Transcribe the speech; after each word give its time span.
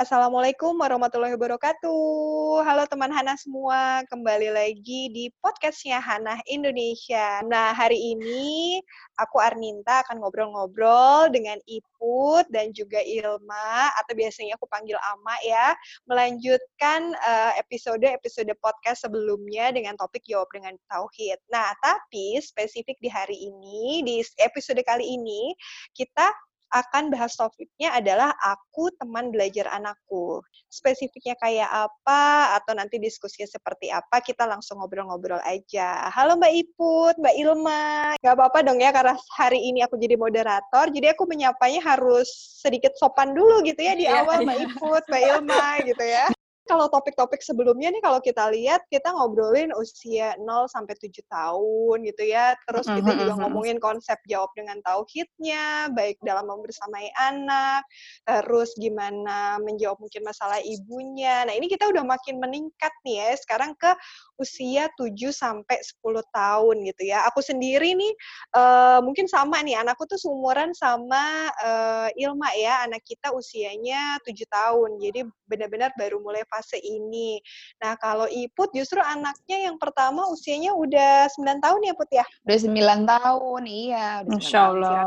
Assalamualaikum 0.00 0.80
warahmatullahi 0.80 1.36
wabarakatuh. 1.36 2.64
Halo 2.64 2.88
teman 2.88 3.12
Hana 3.12 3.36
semua, 3.36 4.00
kembali 4.08 4.48
lagi 4.48 5.12
di 5.12 5.28
podcastnya 5.44 6.00
Hana 6.00 6.40
Indonesia. 6.48 7.44
Nah, 7.44 7.76
hari 7.76 8.16
ini 8.16 8.80
aku 9.20 9.36
Arninta 9.36 10.00
akan 10.00 10.24
ngobrol-ngobrol 10.24 11.28
dengan 11.28 11.60
Iput 11.68 12.48
dan 12.48 12.72
juga 12.72 13.04
Ilma, 13.04 13.92
atau 14.00 14.16
biasanya 14.16 14.56
aku 14.56 14.64
panggil 14.72 14.96
Ama 14.96 15.36
ya, 15.44 15.76
melanjutkan 16.08 17.12
eh, 17.12 17.60
episode-episode 17.60 18.56
uh, 18.56 18.60
podcast 18.64 19.04
sebelumnya 19.04 19.68
dengan 19.68 20.00
topik 20.00 20.24
Jawab 20.24 20.48
dengan 20.48 20.80
Tauhid. 20.88 21.44
Nah, 21.52 21.76
tapi 21.84 22.40
spesifik 22.40 22.96
di 23.04 23.12
hari 23.12 23.36
ini, 23.36 24.00
di 24.00 24.24
episode 24.40 24.80
kali 24.80 25.04
ini, 25.04 25.52
kita 25.92 26.32
akan 26.70 27.10
bahas 27.10 27.34
topiknya 27.34 27.90
adalah 27.94 28.30
aku 28.38 28.94
teman 28.98 29.34
belajar 29.34 29.66
anakku. 29.74 30.42
Spesifiknya 30.70 31.34
kayak 31.42 31.66
apa 31.66 32.54
atau 32.62 32.78
nanti 32.78 33.02
diskusinya 33.02 33.50
seperti 33.50 33.90
apa, 33.90 34.22
kita 34.22 34.46
langsung 34.46 34.78
ngobrol-ngobrol 34.78 35.42
aja. 35.42 36.06
Halo 36.14 36.38
Mbak 36.38 36.54
Iput, 36.54 37.14
Mbak 37.18 37.34
Ilma. 37.36 38.14
Gak 38.22 38.34
apa-apa 38.38 38.62
dong 38.62 38.78
ya 38.78 38.94
karena 38.94 39.18
hari 39.34 39.58
ini 39.58 39.82
aku 39.82 39.98
jadi 39.98 40.14
moderator, 40.14 40.94
jadi 40.94 41.12
aku 41.18 41.26
menyapanya 41.26 41.82
harus 41.82 42.30
sedikit 42.62 42.94
sopan 42.94 43.34
dulu 43.34 43.66
gitu 43.66 43.82
ya 43.82 43.98
di 43.98 44.06
iya, 44.06 44.22
awal 44.22 44.46
Mbak 44.46 44.58
iya. 44.58 44.66
Iput, 44.70 45.02
Mbak 45.10 45.22
Ilma 45.26 45.66
gitu 45.84 46.06
ya 46.06 46.26
kalau 46.70 46.86
topik-topik 46.86 47.42
sebelumnya 47.42 47.90
nih 47.90 47.98
kalau 47.98 48.22
kita 48.22 48.46
lihat 48.54 48.86
kita 48.86 49.10
ngobrolin 49.10 49.74
usia 49.74 50.38
0 50.38 50.70
sampai 50.70 50.94
7 50.94 51.10
tahun 51.26 51.98
gitu 52.06 52.22
ya. 52.30 52.54
Terus 52.70 52.86
kita 52.86 53.10
juga 53.18 53.34
ngomongin 53.42 53.82
konsep 53.82 54.14
jawab 54.30 54.54
dengan 54.54 54.78
tauhidnya, 54.86 55.90
baik 55.90 56.22
dalam 56.22 56.46
membersamai 56.46 57.10
anak, 57.18 57.82
terus 58.22 58.70
gimana 58.78 59.58
menjawab 59.58 59.98
mungkin 59.98 60.22
masalah 60.22 60.62
ibunya. 60.62 61.42
Nah, 61.42 61.58
ini 61.58 61.66
kita 61.66 61.90
udah 61.90 62.06
makin 62.06 62.38
meningkat 62.38 62.94
nih 63.02 63.18
ya 63.18 63.34
sekarang 63.34 63.74
ke 63.74 63.90
usia 64.38 64.86
7 64.94 65.10
sampai 65.34 65.82
10 65.82 66.22
tahun 66.30 66.76
gitu 66.86 67.02
ya. 67.02 67.26
Aku 67.26 67.42
sendiri 67.42 67.98
nih 67.98 68.14
uh, 68.54 69.02
mungkin 69.02 69.26
sama 69.26 69.58
nih 69.66 69.74
anakku 69.82 70.06
tuh 70.06 70.22
seumuran 70.22 70.70
sama 70.78 71.50
uh, 71.66 72.08
Ilma 72.14 72.54
ya. 72.54 72.86
Anak 72.86 73.02
kita 73.02 73.34
usianya 73.34 74.22
7 74.22 74.38
tahun. 74.46 75.02
Jadi 75.02 75.26
benar-benar 75.50 75.90
baru 75.98 76.22
mulai 76.22 76.46
fase 76.46 76.59
ini. 76.80 77.40
Nah, 77.80 77.96
kalau 77.96 78.28
Iput 78.28 78.70
justru 78.76 79.00
anaknya 79.00 79.70
yang 79.70 79.76
pertama 79.80 80.28
usianya 80.28 80.76
udah 80.76 81.30
9 81.32 81.60
tahun 81.64 81.80
ya, 81.86 81.94
Put 81.96 82.10
ya? 82.12 82.26
Udah 82.44 82.58
9 82.60 83.08
tahun, 83.08 83.62
iya. 83.66 84.08
Udah 84.26 84.36
Masya 84.36 84.60
Allah. 84.60 85.00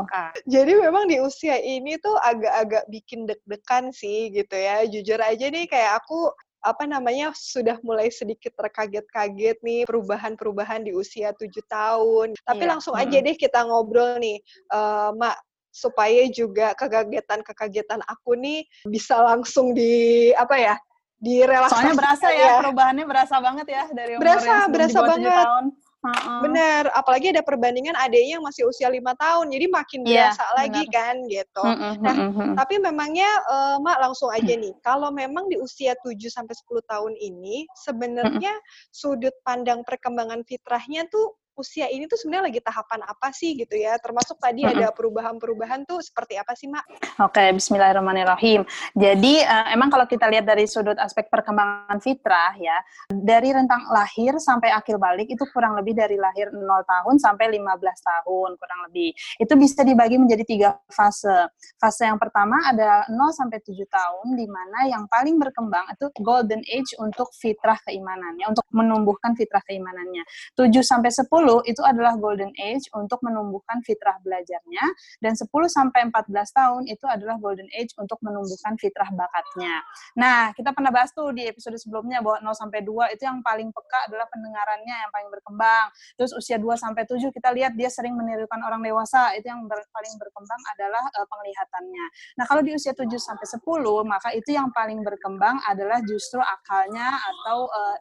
Jadi 0.44 0.72
memang 0.74 1.04
di 1.06 1.16
usia 1.22 1.56
ini 1.60 1.96
tuh 2.02 2.18
agak-agak 2.18 2.84
bikin 2.90 3.30
deg-degan 3.30 3.94
sih 3.94 4.34
gitu 4.34 4.54
ya. 4.54 4.82
Jujur 4.88 5.18
aja 5.22 5.46
nih 5.48 5.66
kayak 5.70 6.02
aku 6.02 6.32
apa 6.64 6.88
namanya 6.88 7.28
sudah 7.36 7.76
mulai 7.84 8.08
sedikit 8.08 8.56
terkaget-kaget 8.56 9.60
nih 9.60 9.84
perubahan-perubahan 9.84 10.88
di 10.88 10.96
usia 10.96 11.36
tujuh 11.36 11.62
tahun. 11.68 12.32
Tapi 12.40 12.64
iya. 12.64 12.70
langsung 12.72 12.96
aja 12.96 13.20
deh 13.20 13.36
kita 13.36 13.68
ngobrol 13.68 14.16
nih, 14.16 14.40
uh, 14.72 15.12
Mak 15.12 15.36
supaya 15.74 16.30
juga 16.30 16.70
kekagetan-kekagetan 16.78 17.98
aku 18.06 18.38
nih 18.38 18.62
bisa 18.86 19.18
langsung 19.18 19.74
di 19.74 20.30
apa 20.38 20.54
ya 20.54 20.74
direlaksasikan. 21.22 21.74
Soalnya 21.74 21.94
berasa 21.96 22.26
ya, 22.30 22.38
ya 22.38 22.52
perubahannya 22.62 23.04
berasa 23.06 23.36
banget 23.38 23.66
ya 23.70 23.84
dari 23.92 24.12
umur 24.16 24.22
berasa, 24.22 24.50
yang 24.50 24.70
berasa 24.72 24.98
banget. 25.02 25.30
tahun. 25.30 25.66
Uh-uh. 26.04 26.40
Bener, 26.44 26.82
apalagi 26.92 27.32
ada 27.32 27.40
perbandingan 27.40 27.96
adanya 27.96 28.36
yang 28.36 28.44
masih 28.44 28.68
usia 28.68 28.92
lima 28.92 29.16
tahun, 29.16 29.48
jadi 29.48 29.72
makin 29.72 30.00
yeah, 30.04 30.28
biasa 30.28 30.44
bener. 30.44 30.58
lagi 30.60 30.82
kan 30.92 31.14
gitu. 31.32 31.64
Uh-uh, 31.64 31.94
nah, 31.96 32.14
uh-uh. 32.28 32.50
tapi 32.60 32.74
memangnya 32.76 33.30
uh, 33.48 33.80
Mak 33.80 33.98
langsung 34.04 34.28
aja 34.28 34.52
nih, 34.52 34.76
kalau 34.84 35.08
memang 35.08 35.48
di 35.48 35.56
usia 35.56 35.96
7 36.04 36.12
sampai 36.28 36.52
10 36.52 36.92
tahun 36.92 37.12
ini 37.16 37.64
sebenarnya 37.88 38.52
sudut 38.92 39.32
pandang 39.48 39.80
perkembangan 39.80 40.44
fitrahnya 40.44 41.08
tuh 41.08 41.32
usia 41.54 41.86
ini 41.86 42.10
tuh 42.10 42.18
sebenarnya 42.18 42.50
lagi 42.50 42.60
tahapan 42.60 43.00
apa 43.06 43.28
sih 43.30 43.54
gitu 43.54 43.74
ya? 43.78 43.94
Termasuk 44.02 44.38
tadi 44.42 44.66
ada 44.66 44.90
perubahan-perubahan 44.90 45.86
tuh 45.86 46.02
seperti 46.02 46.34
apa 46.34 46.52
sih, 46.58 46.66
Mak? 46.66 46.84
Oke, 47.22 47.38
okay, 47.38 47.48
bismillahirrahmanirrahim. 47.54 48.66
Jadi 48.94 49.42
uh, 49.42 49.70
emang 49.70 49.88
kalau 49.90 50.06
kita 50.10 50.26
lihat 50.26 50.44
dari 50.46 50.66
sudut 50.66 50.98
aspek 50.98 51.30
perkembangan 51.30 51.98
fitrah 52.02 52.58
ya, 52.58 52.78
dari 53.10 53.54
rentang 53.54 53.86
lahir 53.94 54.34
sampai 54.42 54.74
akhir 54.74 54.98
balik 54.98 55.30
itu 55.30 55.46
kurang 55.54 55.78
lebih 55.78 55.94
dari 55.94 56.18
lahir 56.18 56.50
0 56.50 56.58
tahun 56.66 57.14
sampai 57.22 57.54
15 57.54 57.62
tahun 57.82 58.50
kurang 58.58 58.80
lebih. 58.90 59.14
Itu 59.38 59.54
bisa 59.54 59.86
dibagi 59.86 60.18
menjadi 60.18 60.42
tiga 60.42 60.68
fase. 60.90 61.50
Fase 61.78 62.10
yang 62.10 62.18
pertama 62.18 62.58
ada 62.66 63.06
0 63.06 63.30
sampai 63.30 63.62
7 63.62 63.78
tahun 63.86 64.26
di 64.34 64.46
mana 64.50 64.90
yang 64.90 65.06
paling 65.06 65.38
berkembang 65.38 65.86
itu 65.94 66.10
golden 66.18 66.60
age 66.66 66.98
untuk 66.98 67.30
fitrah 67.30 67.78
keimanannya, 67.86 68.50
untuk 68.50 68.66
menumbuhkan 68.74 69.38
fitrah 69.38 69.62
keimanannya. 69.62 70.26
7 70.58 70.82
sampai 70.82 71.14
10 71.14 71.43
itu 71.68 71.80
adalah 71.84 72.16
golden 72.16 72.50
age 72.56 72.88
untuk 72.96 73.20
menumbuhkan 73.20 73.80
fitrah 73.84 74.16
belajarnya 74.24 74.84
dan 75.20 75.32
10 75.36 75.48
sampai 75.68 76.08
14 76.08 76.32
tahun 76.50 76.82
itu 76.88 77.04
adalah 77.04 77.36
golden 77.38 77.68
age 77.76 77.92
untuk 78.00 78.18
menumbuhkan 78.24 78.74
fitrah 78.80 79.08
bakatnya. 79.12 79.84
Nah, 80.16 80.50
kita 80.56 80.72
pernah 80.72 80.90
bahas 80.90 81.12
tuh 81.12 81.30
di 81.36 81.44
episode 81.44 81.76
sebelumnya 81.76 82.24
bahwa 82.24 82.40
0 82.42 82.56
sampai 82.56 82.80
2 82.82 83.14
itu 83.14 83.22
yang 83.28 83.44
paling 83.44 83.68
peka 83.70 83.98
adalah 84.08 84.26
pendengarannya 84.30 84.96
yang 85.06 85.10
paling 85.12 85.28
berkembang. 85.28 85.86
Terus 86.16 86.32
usia 86.36 86.56
2 86.56 86.74
sampai 86.78 87.04
7 87.04 87.20
kita 87.30 87.48
lihat 87.52 87.72
dia 87.76 87.90
sering 87.92 88.16
menirukan 88.16 88.60
orang 88.64 88.80
dewasa, 88.80 89.34
itu 89.36 89.46
yang 89.50 89.64
paling 89.68 90.14
berkembang 90.16 90.60
adalah 90.76 91.04
uh, 91.14 91.26
penglihatannya. 91.26 92.06
Nah, 92.40 92.44
kalau 92.48 92.62
di 92.62 92.72
usia 92.74 92.96
7 92.96 93.06
sampai 93.18 93.46
10 93.46 93.60
maka 94.06 94.32
itu 94.32 94.54
yang 94.54 94.70
paling 94.72 95.02
berkembang 95.02 95.60
adalah 95.66 96.00
justru 96.04 96.40
akalnya 96.40 97.18
atau 97.18 97.68
uh, 97.68 97.96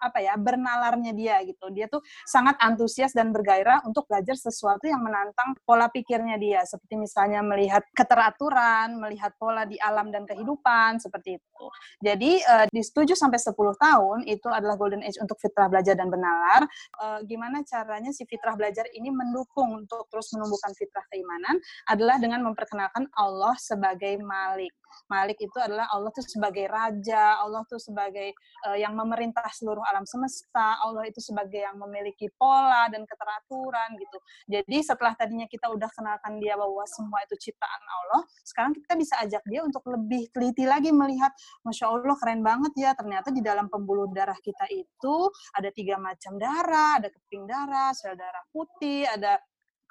apa 0.00 0.18
ya 0.24 0.34
bernalarnya 0.40 1.12
dia 1.12 1.36
gitu. 1.44 1.68
Dia 1.70 1.86
tuh 1.86 2.00
sangat 2.24 2.56
antusias 2.58 3.12
dan 3.12 3.30
bergairah 3.30 3.84
untuk 3.84 4.08
belajar 4.08 4.34
sesuatu 4.34 4.88
yang 4.88 5.04
menantang 5.04 5.54
pola 5.62 5.92
pikirnya 5.92 6.40
dia. 6.40 6.64
Seperti 6.64 6.96
misalnya 6.96 7.44
melihat 7.44 7.84
keteraturan 7.92 8.96
melihat 8.96 9.36
pola 9.36 9.68
di 9.68 9.76
alam 9.78 10.08
dan 10.08 10.24
kehidupan 10.24 10.98
seperti 10.98 11.36
itu. 11.36 11.64
Jadi 12.00 12.40
uh, 12.44 12.66
di 12.72 12.80
7 12.80 13.12
sampai 13.12 13.36
10 13.36 13.52
tahun 13.56 14.18
itu 14.24 14.48
adalah 14.48 14.74
golden 14.80 15.04
age 15.04 15.20
untuk 15.20 15.36
fitrah 15.36 15.68
belajar 15.68 15.94
dan 15.94 16.08
bernalar. 16.08 16.64
Uh, 16.96 17.20
gimana 17.28 17.60
caranya 17.66 18.10
si 18.10 18.24
fitrah 18.24 18.56
belajar 18.56 18.88
ini 18.96 19.12
mendukung 19.12 19.84
untuk 19.84 20.08
terus 20.08 20.32
menumbuhkan 20.32 20.72
fitrah 20.72 21.04
keimanan 21.12 21.60
adalah 21.86 22.16
dengan 22.16 22.40
memperkenalkan 22.48 23.04
Allah 23.12 23.54
sebagai 23.60 24.16
Malik. 24.24 24.72
Malik 25.06 25.38
itu 25.38 25.58
adalah 25.58 25.86
Allah 25.90 26.10
tuh 26.10 26.26
sebagai 26.26 26.66
raja 26.66 27.38
Allah 27.38 27.62
tuh 27.66 27.78
sebagai 27.78 28.34
uh, 28.66 28.78
yang 28.78 28.94
memerintah 28.94 29.46
seluruh 29.54 29.82
alam 29.90 30.06
semesta, 30.06 30.78
Allah 30.80 31.04
itu 31.10 31.18
sebagai 31.18 31.60
yang 31.60 31.76
memiliki 31.76 32.30
pola 32.38 32.86
dan 32.88 33.02
keteraturan 33.04 33.98
gitu. 33.98 34.18
Jadi 34.46 34.78
setelah 34.80 35.12
tadinya 35.18 35.44
kita 35.50 35.68
udah 35.68 35.90
kenalkan 35.92 36.38
dia 36.38 36.54
bahwa 36.54 36.86
semua 36.86 37.20
itu 37.26 37.50
ciptaan 37.50 37.82
Allah, 37.82 38.22
sekarang 38.46 38.72
kita 38.78 38.94
bisa 38.96 39.14
ajak 39.20 39.42
dia 39.50 39.60
untuk 39.66 39.82
lebih 39.90 40.30
teliti 40.30 40.64
lagi 40.64 40.94
melihat, 40.94 41.34
masya 41.66 41.90
Allah 41.90 42.16
keren 42.16 42.40
banget 42.40 42.72
ya, 42.78 42.90
ternyata 42.94 43.28
di 43.34 43.42
dalam 43.42 43.66
pembuluh 43.66 44.08
darah 44.14 44.38
kita 44.38 44.70
itu 44.70 45.16
ada 45.58 45.68
tiga 45.74 45.98
macam 45.98 46.38
darah, 46.38 47.02
ada 47.02 47.08
keping 47.10 47.44
darah, 47.50 47.90
sel 47.92 48.14
darah 48.14 48.42
putih, 48.54 49.04
ada 49.10 49.42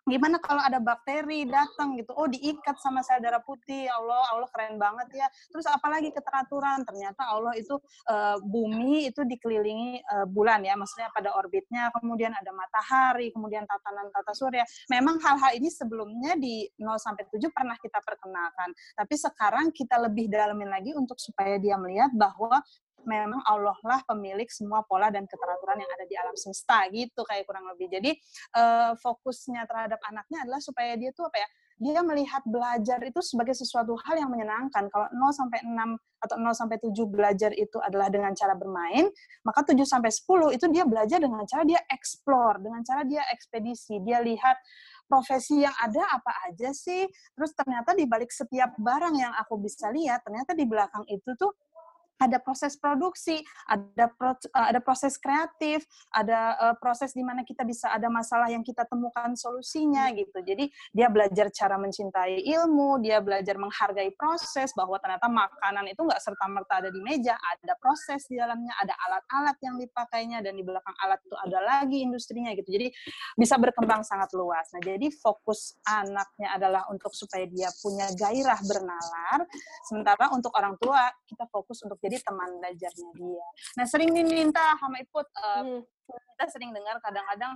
gimana 0.07 0.37
kalau 0.39 0.61
ada 0.63 0.79
bakteri 0.79 1.43
datang 1.49 1.97
gitu? 1.99 2.15
Oh 2.15 2.27
diikat 2.29 2.79
sama 2.79 3.03
sel 3.03 3.19
darah 3.19 3.41
putih. 3.43 3.89
Ya 3.89 3.93
Allah 3.97 4.23
Allah 4.35 4.49
keren 4.53 4.79
banget 4.79 5.07
ya. 5.15 5.27
Terus 5.51 5.65
apalagi 5.67 6.13
keteraturan? 6.13 6.83
Ternyata 6.87 7.21
Allah 7.27 7.53
itu 7.57 7.75
uh, 8.07 8.37
bumi 8.43 9.09
itu 9.09 9.25
dikelilingi 9.25 10.03
uh, 10.05 10.25
bulan 10.29 10.63
ya. 10.63 10.77
Maksudnya 10.79 11.09
pada 11.11 11.35
orbitnya 11.35 11.91
kemudian 11.95 12.31
ada 12.31 12.51
matahari 12.55 13.33
kemudian 13.33 13.63
tatanan 13.67 14.07
tata 14.13 14.33
surya. 14.35 14.63
Memang 14.91 15.19
hal-hal 15.19 15.55
ini 15.55 15.67
sebelumnya 15.71 16.35
di 16.39 16.67
0 16.79 16.95
sampai 16.99 17.25
7 17.27 17.39
pernah 17.51 17.75
kita 17.79 17.99
perkenalkan. 18.03 18.71
Tapi 18.95 19.15
sekarang 19.15 19.71
kita 19.71 19.99
lebih 19.99 20.31
dalamin 20.31 20.69
lagi 20.69 20.91
untuk 20.95 21.17
supaya 21.17 21.55
dia 21.57 21.75
melihat 21.79 22.11
bahwa 22.13 22.61
memang 23.07 23.39
Allah 23.47 23.77
lah 23.85 23.99
pemilik 24.07 24.47
semua 24.51 24.83
pola 24.87 25.11
dan 25.13 25.27
keteraturan 25.27 25.79
yang 25.79 25.91
ada 25.99 26.05
di 26.07 26.15
alam 26.15 26.35
semesta 26.35 26.87
gitu 26.91 27.21
kayak 27.23 27.45
kurang 27.47 27.67
lebih. 27.71 27.87
Jadi 27.91 28.11
uh, 28.57 28.95
fokusnya 28.99 29.63
terhadap 29.67 29.99
anaknya 30.07 30.47
adalah 30.47 30.61
supaya 30.63 30.95
dia 30.99 31.13
tuh 31.15 31.27
apa 31.27 31.37
ya? 31.39 31.49
Dia 31.79 32.03
melihat 32.03 32.43
belajar 32.43 32.99
itu 33.07 33.23
sebagai 33.23 33.55
sesuatu 33.55 33.95
hal 34.03 34.19
yang 34.19 34.27
menyenangkan. 34.27 34.91
Kalau 34.91 35.07
0 35.15 35.31
sampai 35.31 35.63
6 35.63 35.95
atau 36.19 36.35
0 36.35 36.51
sampai 36.51 36.75
7 36.75 36.91
belajar 37.07 37.55
itu 37.55 37.79
adalah 37.79 38.11
dengan 38.11 38.35
cara 38.35 38.51
bermain, 38.51 39.07
maka 39.47 39.63
7 39.63 39.79
sampai 39.87 40.11
10 40.11 40.59
itu 40.59 40.65
dia 40.67 40.83
belajar 40.83 41.23
dengan 41.23 41.47
cara 41.47 41.63
dia 41.63 41.79
explore, 41.87 42.59
dengan 42.59 42.83
cara 42.83 43.07
dia 43.07 43.23
ekspedisi, 43.31 44.03
dia 44.03 44.19
lihat 44.19 44.59
profesi 45.09 45.65
yang 45.65 45.73
ada 45.79 46.03
apa 46.19 46.31
aja 46.51 46.69
sih. 46.75 47.09
Terus 47.33 47.55
ternyata 47.57 47.97
di 47.97 48.05
balik 48.05 48.29
setiap 48.29 48.77
barang 48.77 49.15
yang 49.17 49.33
aku 49.39 49.57
bisa 49.57 49.89
lihat, 49.89 50.21
ternyata 50.21 50.53
di 50.53 50.67
belakang 50.69 51.07
itu 51.09 51.33
tuh 51.39 51.55
ada 52.19 52.37
proses 52.43 52.75
produksi, 52.75 53.39
ada 53.65 54.11
pro, 54.11 54.35
uh, 54.35 54.67
ada 54.67 54.83
proses 54.83 55.15
kreatif, 55.15 55.87
ada 56.11 56.59
uh, 56.59 56.75
proses 56.75 57.15
di 57.15 57.23
mana 57.23 57.47
kita 57.47 57.63
bisa 57.63 57.89
ada 57.89 58.11
masalah 58.11 58.51
yang 58.51 58.61
kita 58.61 58.83
temukan 58.85 59.31
solusinya 59.39 60.11
gitu. 60.11 60.35
Jadi 60.43 60.67
dia 60.91 61.07
belajar 61.07 61.47
cara 61.49 61.79
mencintai 61.79 62.43
ilmu, 62.43 62.99
dia 62.99 63.23
belajar 63.23 63.55
menghargai 63.55 64.11
proses 64.19 64.75
bahwa 64.75 64.99
ternyata 64.99 65.31
makanan 65.31 65.85
itu 65.91 66.01
nggak 66.03 66.19
serta 66.19 66.45
merta 66.51 66.83
ada 66.83 66.89
di 66.91 66.99
meja, 66.99 67.39
ada 67.39 67.73
proses 67.79 68.27
di 68.27 68.35
dalamnya, 68.35 68.75
ada 68.83 68.93
alat-alat 69.07 69.57
yang 69.63 69.75
dipakainya 69.79 70.43
dan 70.43 70.53
di 70.59 70.63
belakang 70.63 70.95
alat 70.99 71.19
itu 71.23 71.35
ada 71.39 71.59
lagi 71.63 72.03
industrinya 72.03 72.51
gitu. 72.57 72.67
Jadi 72.67 72.91
bisa 73.39 73.55
berkembang 73.55 74.03
sangat 74.03 74.31
luas. 74.35 74.67
Nah, 74.75 74.81
jadi 74.83 75.07
fokus 75.15 75.77
anaknya 75.87 76.55
adalah 76.57 76.83
untuk 76.91 77.15
supaya 77.15 77.45
dia 77.47 77.71
punya 77.79 78.09
gairah 78.17 78.59
bernalar, 78.65 79.39
sementara 79.87 80.33
untuk 80.33 80.51
orang 80.57 80.75
tua 80.81 81.07
kita 81.29 81.45
fokus 81.47 81.85
untuk 81.85 82.01
jadi 82.01 82.08
teman 82.17 82.49
belajarnya 82.57 83.09
dia. 83.13 83.47
Nah 83.77 83.85
sering 83.85 84.09
diminta 84.09 84.73
sama 84.81 84.97
Iput, 84.97 85.27
uh, 85.37 85.61
hmm. 85.61 85.81
kita 86.33 86.45
sering 86.49 86.73
dengar 86.73 86.97
kadang-kadang 87.05 87.53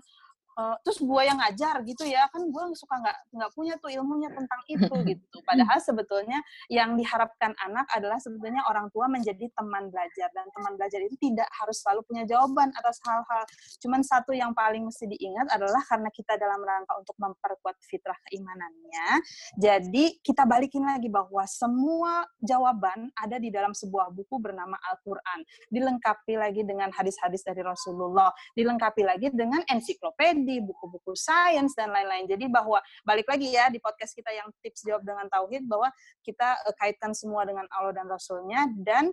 uh, 0.58 0.76
terus 0.86 1.00
gue 1.02 1.22
yang 1.24 1.38
ngajar 1.40 1.82
gitu 1.88 2.04
ya 2.06 2.28
kan 2.30 2.42
gue 2.46 2.64
suka 2.78 2.96
nggak 3.00 3.18
nggak 3.34 3.52
punya 3.56 3.74
tuh 3.80 3.90
ilmunya 3.94 4.30
tentang 4.32 4.62
itu 4.70 4.94
gitu. 5.12 5.38
Padahal 5.44 5.80
sebetulnya 5.82 6.40
yang 6.70 6.96
diharapkan 6.98 7.54
anak 7.64 7.88
adalah 7.94 8.18
sebetulnya 8.22 8.64
orang 8.70 8.90
tua 8.94 9.10
menjadi 9.10 9.50
teman 9.54 9.90
belajar 9.90 10.30
dan 10.34 10.48
teman 10.54 10.74
belajar 10.78 11.00
itu 11.04 11.16
tidak 11.20 11.50
harus 11.58 11.82
selalu 11.82 12.02
punya 12.06 12.24
jawaban 12.28 12.70
atas 12.78 12.98
hal-hal. 13.06 13.44
Cuman 13.82 14.02
satu 14.06 14.32
yang 14.34 14.52
paling 14.54 14.86
mesti 14.86 15.10
diingat 15.10 15.50
adalah 15.52 15.82
karena 15.86 16.10
kita 16.14 16.38
dalam 16.38 16.62
rangka 16.62 16.94
untuk 16.98 17.16
memperkuat 17.20 17.78
fitrah 17.84 18.18
keimanannya 18.30 19.24
jadi 19.58 20.18
kita 20.22 20.44
balikin 20.44 20.84
lagi 20.84 21.08
bahwa 21.08 21.44
semua 21.48 22.26
jawaban 22.42 23.10
ada 23.18 23.38
di 23.38 23.54
dalam 23.54 23.72
sebuah 23.72 24.12
buku 24.12 24.38
bernama 24.42 24.78
Al-Quran. 24.92 25.40
Dilengkapi 25.70 26.34
lagi 26.36 26.62
dengan 26.66 26.90
hadis-hadis 26.94 27.46
dari 27.46 27.62
Rasulullah 27.62 28.34
dilengkapi 28.54 29.02
lagi 29.06 29.28
dengan 29.34 29.62
ensiklopedia 29.70 30.43
di 30.44 30.60
buku-buku 30.60 31.16
sains 31.16 31.74
dan 31.74 31.90
lain-lain. 31.90 32.28
Jadi 32.28 32.46
bahwa 32.52 32.84
balik 33.08 33.28
lagi 33.28 33.52
ya 33.52 33.72
di 33.72 33.80
podcast 33.80 34.14
kita 34.14 34.30
yang 34.30 34.48
tips 34.60 34.84
jawab 34.84 35.04
dengan 35.04 35.26
tauhid 35.32 35.66
bahwa 35.66 35.90
kita 36.22 36.60
uh, 36.68 36.76
kaitkan 36.78 37.16
semua 37.16 37.48
dengan 37.48 37.66
Allah 37.72 37.96
dan 37.96 38.08
Rasulnya 38.08 38.68
dan 38.84 39.12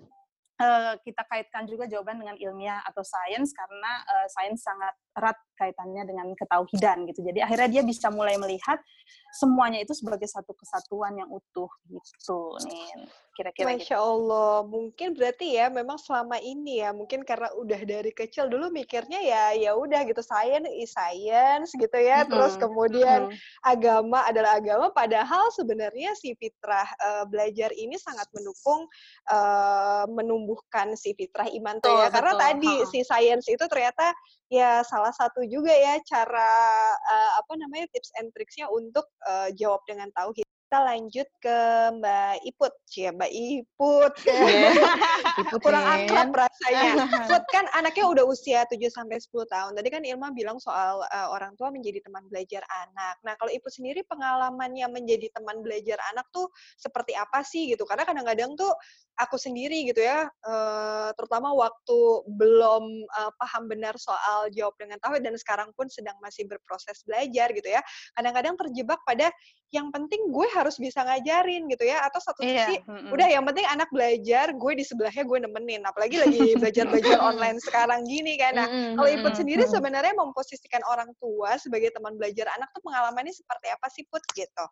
uh, 0.60 0.94
kita 1.00 1.24
kaitkan 1.26 1.64
juga 1.64 1.88
jawaban 1.88 2.20
dengan 2.20 2.36
ilmiah 2.36 2.84
atau 2.84 3.00
sains 3.00 3.50
karena 3.56 3.92
uh, 4.04 4.26
sains 4.28 4.60
sangat 4.60 4.94
erat 5.20 5.36
kaitannya 5.60 6.08
dengan 6.08 6.32
ketauhidan 6.32 7.04
gitu. 7.12 7.20
Jadi 7.20 7.44
akhirnya 7.44 7.68
dia 7.68 7.82
bisa 7.84 8.08
mulai 8.08 8.40
melihat 8.40 8.80
semuanya 9.36 9.84
itu 9.84 9.92
sebagai 9.92 10.26
satu 10.26 10.56
kesatuan 10.56 11.20
yang 11.20 11.28
utuh 11.28 11.70
gitu 11.86 12.58
nih 12.66 13.06
kira-kira 13.40 13.72
Masya 13.72 13.96
gitu. 13.96 14.02
Allah 14.02 14.66
mungkin 14.66 15.08
berarti 15.14 15.54
ya 15.54 15.70
memang 15.70 15.96
selama 15.96 16.36
ini 16.42 16.82
ya 16.82 16.90
mungkin 16.90 17.22
karena 17.22 17.48
udah 17.56 17.80
dari 17.86 18.10
kecil 18.10 18.50
dulu 18.50 18.68
mikirnya 18.74 19.22
ya 19.22 19.44
ya 19.54 19.72
udah 19.78 20.02
gitu 20.04 20.20
science 20.20 20.68
is 20.74 20.90
science 20.92 21.70
gitu 21.72 21.94
ya 21.94 22.20
mm 22.20 22.24
-hmm. 22.26 22.32
terus 22.34 22.54
kemudian 22.58 23.30
mm 23.30 23.32
-hmm. 23.32 23.70
agama 23.70 24.18
adalah 24.26 24.58
agama 24.58 24.90
padahal 24.90 25.48
sebenarnya 25.54 26.12
si 26.18 26.34
fitrah 26.36 26.84
uh, 27.00 27.24
belajar 27.30 27.70
ini 27.72 27.96
sangat 27.96 28.26
mendukung 28.34 28.90
uh, 29.30 30.04
menumbuhkan 30.10 30.98
si 30.98 31.14
fitrah 31.14 31.48
iman 31.48 31.78
tuh 31.78 31.96
ya 31.96 32.10
karena 32.10 32.34
betul. 32.34 32.44
tadi 32.44 32.74
ha. 32.76 32.86
si 32.90 32.98
science 33.06 33.46
itu 33.46 33.64
ternyata 33.70 34.10
ya 34.50 34.82
salah 34.82 35.09
satu 35.12 35.44
juga 35.46 35.70
ya 35.74 35.98
cara 36.06 36.50
uh, 36.96 37.30
apa 37.38 37.52
namanya 37.58 37.86
tips 37.94 38.10
and 38.18 38.30
tricksnya 38.34 38.66
untuk 38.70 39.06
uh, 39.26 39.50
jawab 39.54 39.82
dengan 39.86 40.08
tauhid 40.14 40.46
kita 40.70 40.86
lanjut 40.86 41.26
ke 41.42 41.58
Mbak 41.98 42.46
Iput. 42.46 42.70
Ya, 42.94 43.10
Mbak 43.10 43.32
Iput. 43.34 44.14
Yeah. 44.30 45.50
Iput 45.50 45.66
Kurang 45.66 45.82
akrab 45.82 46.30
rasanya. 46.30 46.94
Iput 47.26 47.42
kan 47.50 47.66
anaknya 47.74 48.06
udah 48.06 48.22
usia 48.22 48.62
7 48.70 48.78
sampai 48.86 49.18
10 49.18 49.50
tahun. 49.50 49.74
Tadi 49.74 49.88
kan 49.90 50.06
Ilma 50.06 50.30
bilang 50.30 50.62
soal 50.62 51.02
uh, 51.02 51.28
orang 51.34 51.58
tua 51.58 51.74
menjadi 51.74 51.98
teman 52.06 52.22
belajar 52.30 52.62
anak. 52.86 53.18
Nah, 53.26 53.34
kalau 53.34 53.50
Iput 53.50 53.74
sendiri 53.74 54.06
pengalamannya 54.06 54.86
menjadi 54.94 55.34
teman 55.34 55.58
belajar 55.58 55.98
anak 56.14 56.30
tuh 56.30 56.46
seperti 56.78 57.18
apa 57.18 57.42
sih 57.42 57.74
gitu? 57.74 57.82
Karena 57.82 58.06
kadang-kadang 58.06 58.54
tuh 58.54 58.70
aku 59.18 59.36
sendiri 59.36 59.90
gitu 59.90 60.00
ya, 60.00 60.30
uh, 60.46 61.10
terutama 61.18 61.50
waktu 61.52 61.98
belum 62.30 62.84
uh, 63.10 63.32
paham 63.36 63.66
benar 63.66 63.98
soal 63.98 64.48
jawab 64.54 64.78
dengan 64.78 65.02
tauhid 65.02 65.26
dan 65.26 65.34
sekarang 65.34 65.74
pun 65.74 65.90
sedang 65.90 66.14
masih 66.22 66.46
berproses 66.46 67.02
belajar 67.02 67.50
gitu 67.50 67.66
ya. 67.66 67.82
Kadang-kadang 68.14 68.54
terjebak 68.54 69.02
pada 69.02 69.34
yang 69.70 69.94
penting 69.94 70.34
gue 70.34 70.46
harus 70.50 70.59
bisa 70.68 71.00
ngajarin 71.00 71.64
gitu 71.72 71.88
ya 71.88 72.04
atau 72.04 72.20
satu 72.20 72.44
iya, 72.44 72.68
sisi 72.68 72.84
iya. 72.84 73.10
udah 73.14 73.26
yang 73.30 73.44
penting 73.48 73.66
anak 73.68 73.88
belajar 73.88 74.52
gue 74.52 74.72
di 74.76 74.84
sebelahnya 74.84 75.24
gue 75.24 75.38
nemenin 75.48 75.82
apalagi 75.88 76.20
lagi 76.20 76.38
belajar 76.60 76.84
belajar 76.90 77.18
online 77.22 77.58
sekarang 77.64 78.04
gini 78.04 78.36
kan 78.36 78.52
nah 78.58 78.68
kalau 78.68 79.08
Iput 79.08 79.34
sendiri 79.38 79.64
sebenarnya 79.64 80.12
memposisikan 80.12 80.84
orang 80.90 81.10
tua 81.16 81.56
sebagai 81.56 81.94
teman 81.96 82.20
belajar 82.20 82.50
anak 82.52 82.68
tuh 82.76 82.82
pengalamannya 82.84 83.32
seperti 83.32 83.66
apa 83.72 83.86
sih 83.88 84.04
Put 84.10 84.24
gitu 84.36 84.66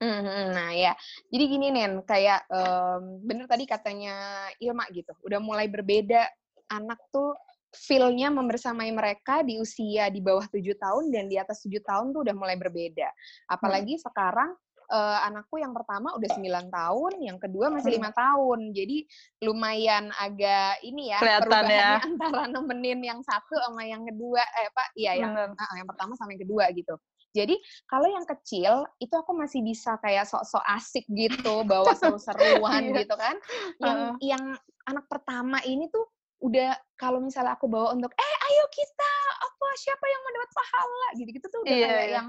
Nah 0.00 0.72
ya, 0.72 0.96
jadi 1.28 1.44
gini 1.44 1.68
nih, 1.76 2.00
kayak 2.08 2.48
um, 2.48 3.20
bener 3.20 3.44
tadi 3.44 3.68
katanya 3.68 4.48
Ilma 4.56 4.88
gitu, 4.96 5.12
udah 5.28 5.36
mulai 5.44 5.68
berbeda 5.68 6.24
anak 6.72 6.96
tuh 7.12 7.36
feel-nya 7.70 8.34
membersamai 8.34 8.90
mereka 8.90 9.46
di 9.46 9.62
usia 9.62 10.10
di 10.10 10.18
bawah 10.18 10.42
tujuh 10.50 10.74
tahun 10.74 11.14
dan 11.14 11.30
di 11.30 11.38
atas 11.38 11.62
tujuh 11.62 11.84
tahun 11.86 12.10
tuh 12.10 12.26
udah 12.26 12.34
mulai 12.34 12.58
berbeda. 12.58 13.06
Apalagi 13.46 13.98
hmm. 13.98 14.02
sekarang 14.10 14.50
uh, 14.90 15.18
anakku 15.24 15.56
yang 15.62 15.72
pertama 15.72 16.12
udah 16.18 16.28
9 16.34 16.68
tahun, 16.68 17.12
yang 17.22 17.38
kedua 17.38 17.70
masih 17.70 17.96
lima 17.96 18.10
tahun. 18.10 18.74
Jadi 18.74 19.06
lumayan 19.46 20.10
agak 20.18 20.82
ini 20.82 21.14
ya 21.14 21.18
Kelihatan 21.22 21.64
ya. 21.70 21.90
antara 22.06 22.50
nemenin 22.50 23.00
yang 23.00 23.20
satu 23.22 23.56
sama 23.62 23.86
yang 23.86 24.02
kedua 24.04 24.42
eh 24.42 24.68
Pak, 24.74 24.88
iya 24.98 25.16
yang 25.16 25.32
uh, 25.32 25.74
yang 25.78 25.88
pertama 25.88 26.12
sama 26.18 26.34
yang 26.34 26.42
kedua 26.44 26.68
gitu. 26.74 26.98
Jadi 27.30 27.54
kalau 27.86 28.10
yang 28.10 28.26
kecil 28.26 28.82
itu 28.98 29.14
aku 29.14 29.30
masih 29.38 29.62
bisa 29.62 29.94
kayak 30.02 30.26
sok-sok 30.26 30.66
asik 30.66 31.06
gitu, 31.14 31.62
bawa 31.70 31.94
seru-seruan 31.94 32.90
iya. 32.90 33.06
gitu 33.06 33.14
kan. 33.14 33.36
Yang 33.78 33.98
uh. 33.98 34.14
yang 34.18 34.44
anak 34.90 35.06
pertama 35.06 35.62
ini 35.62 35.86
tuh 35.88 36.10
udah 36.40 36.72
kalau 36.96 37.20
misalnya 37.20 37.52
aku 37.52 37.68
bawa 37.68 37.92
untuk 37.92 38.08
eh 38.16 38.34
ayo 38.48 38.64
kita 38.72 39.12
apa 39.44 39.66
siapa 39.76 40.04
yang 40.08 40.22
mendapat 40.24 40.50
pahala 40.56 41.08
gitu-gitu 41.20 41.46
tuh 41.52 41.60
udah 41.68 41.76
yeah, 41.76 41.84
kayak 41.84 42.00
yeah. 42.00 42.16
yang 42.16 42.28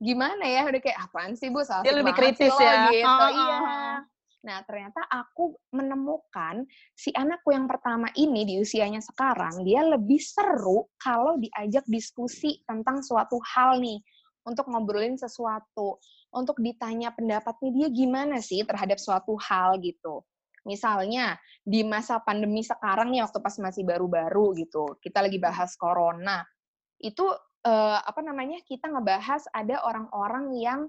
gimana 0.00 0.44
ya? 0.48 0.66
Udah 0.66 0.80
kayak 0.80 0.98
apaan 1.06 1.36
sih 1.36 1.52
bu? 1.52 1.60
Salah 1.62 1.84
lebih 1.84 2.16
kritis 2.16 2.56
ya? 2.56 2.90
gitu. 2.90 3.06
Oh, 3.06 3.30
iya. 3.30 3.60
Nah 4.40 4.64
ternyata 4.64 5.04
aku 5.04 5.52
menemukan 5.76 6.64
si 6.96 7.12
anakku 7.12 7.52
yang 7.52 7.68
pertama 7.68 8.08
ini 8.16 8.48
di 8.48 8.56
usianya 8.56 9.04
sekarang 9.04 9.60
dia 9.68 9.84
lebih 9.84 10.16
seru 10.16 10.88
kalau 10.96 11.36
diajak 11.36 11.84
diskusi 11.84 12.64
tentang 12.64 13.04
suatu 13.04 13.36
hal 13.52 13.76
nih 13.84 14.00
untuk 14.48 14.64
ngobrolin 14.72 15.20
sesuatu 15.20 16.00
untuk 16.32 16.56
ditanya 16.64 17.12
pendapatnya 17.12 17.68
dia 17.68 17.88
gimana 17.92 18.40
sih 18.40 18.64
terhadap 18.64 18.96
suatu 18.96 19.36
hal 19.36 19.76
gitu. 19.84 20.24
Misalnya 20.64 21.36
di 21.60 21.84
masa 21.84 22.20
pandemi 22.24 22.64
sekarang 22.64 23.12
nih 23.12 23.20
waktu 23.20 23.44
pas 23.44 23.56
masih 23.60 23.84
baru-baru 23.84 24.56
gitu 24.56 24.96
kita 25.04 25.20
lagi 25.20 25.36
bahas 25.36 25.76
corona 25.76 26.44
itu 27.00 27.24
uh, 27.66 27.98
apa 28.04 28.20
namanya 28.24 28.60
kita 28.64 28.88
ngebahas 28.88 29.44
ada 29.52 29.82
orang-orang 29.84 30.54
yang 30.56 30.80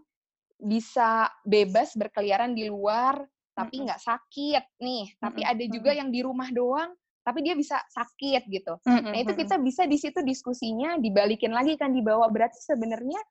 bisa 0.61 1.25
bebas 1.41 1.97
berkeliaran 1.97 2.53
di 2.53 2.69
luar 2.69 3.25
tapi 3.57 3.83
nggak 3.83 3.99
sakit 3.99 4.63
nih 4.79 5.09
tapi 5.17 5.41
ada 5.41 5.63
juga 5.67 5.91
yang 5.91 6.13
di 6.13 6.21
rumah 6.21 6.47
doang 6.53 6.93
tapi 7.21 7.45
dia 7.45 7.53
bisa 7.53 7.77
sakit 7.93 8.49
gitu. 8.49 8.81
Nah 8.85 9.13
itu 9.13 9.37
kita 9.37 9.61
bisa 9.61 9.85
di 9.85 9.97
situ 10.01 10.25
diskusinya 10.25 10.97
dibalikin 10.97 11.53
lagi 11.53 11.77
kan 11.77 11.93
dibawa 11.93 12.25
berarti 12.33 12.57
sebenarnya 12.57 13.21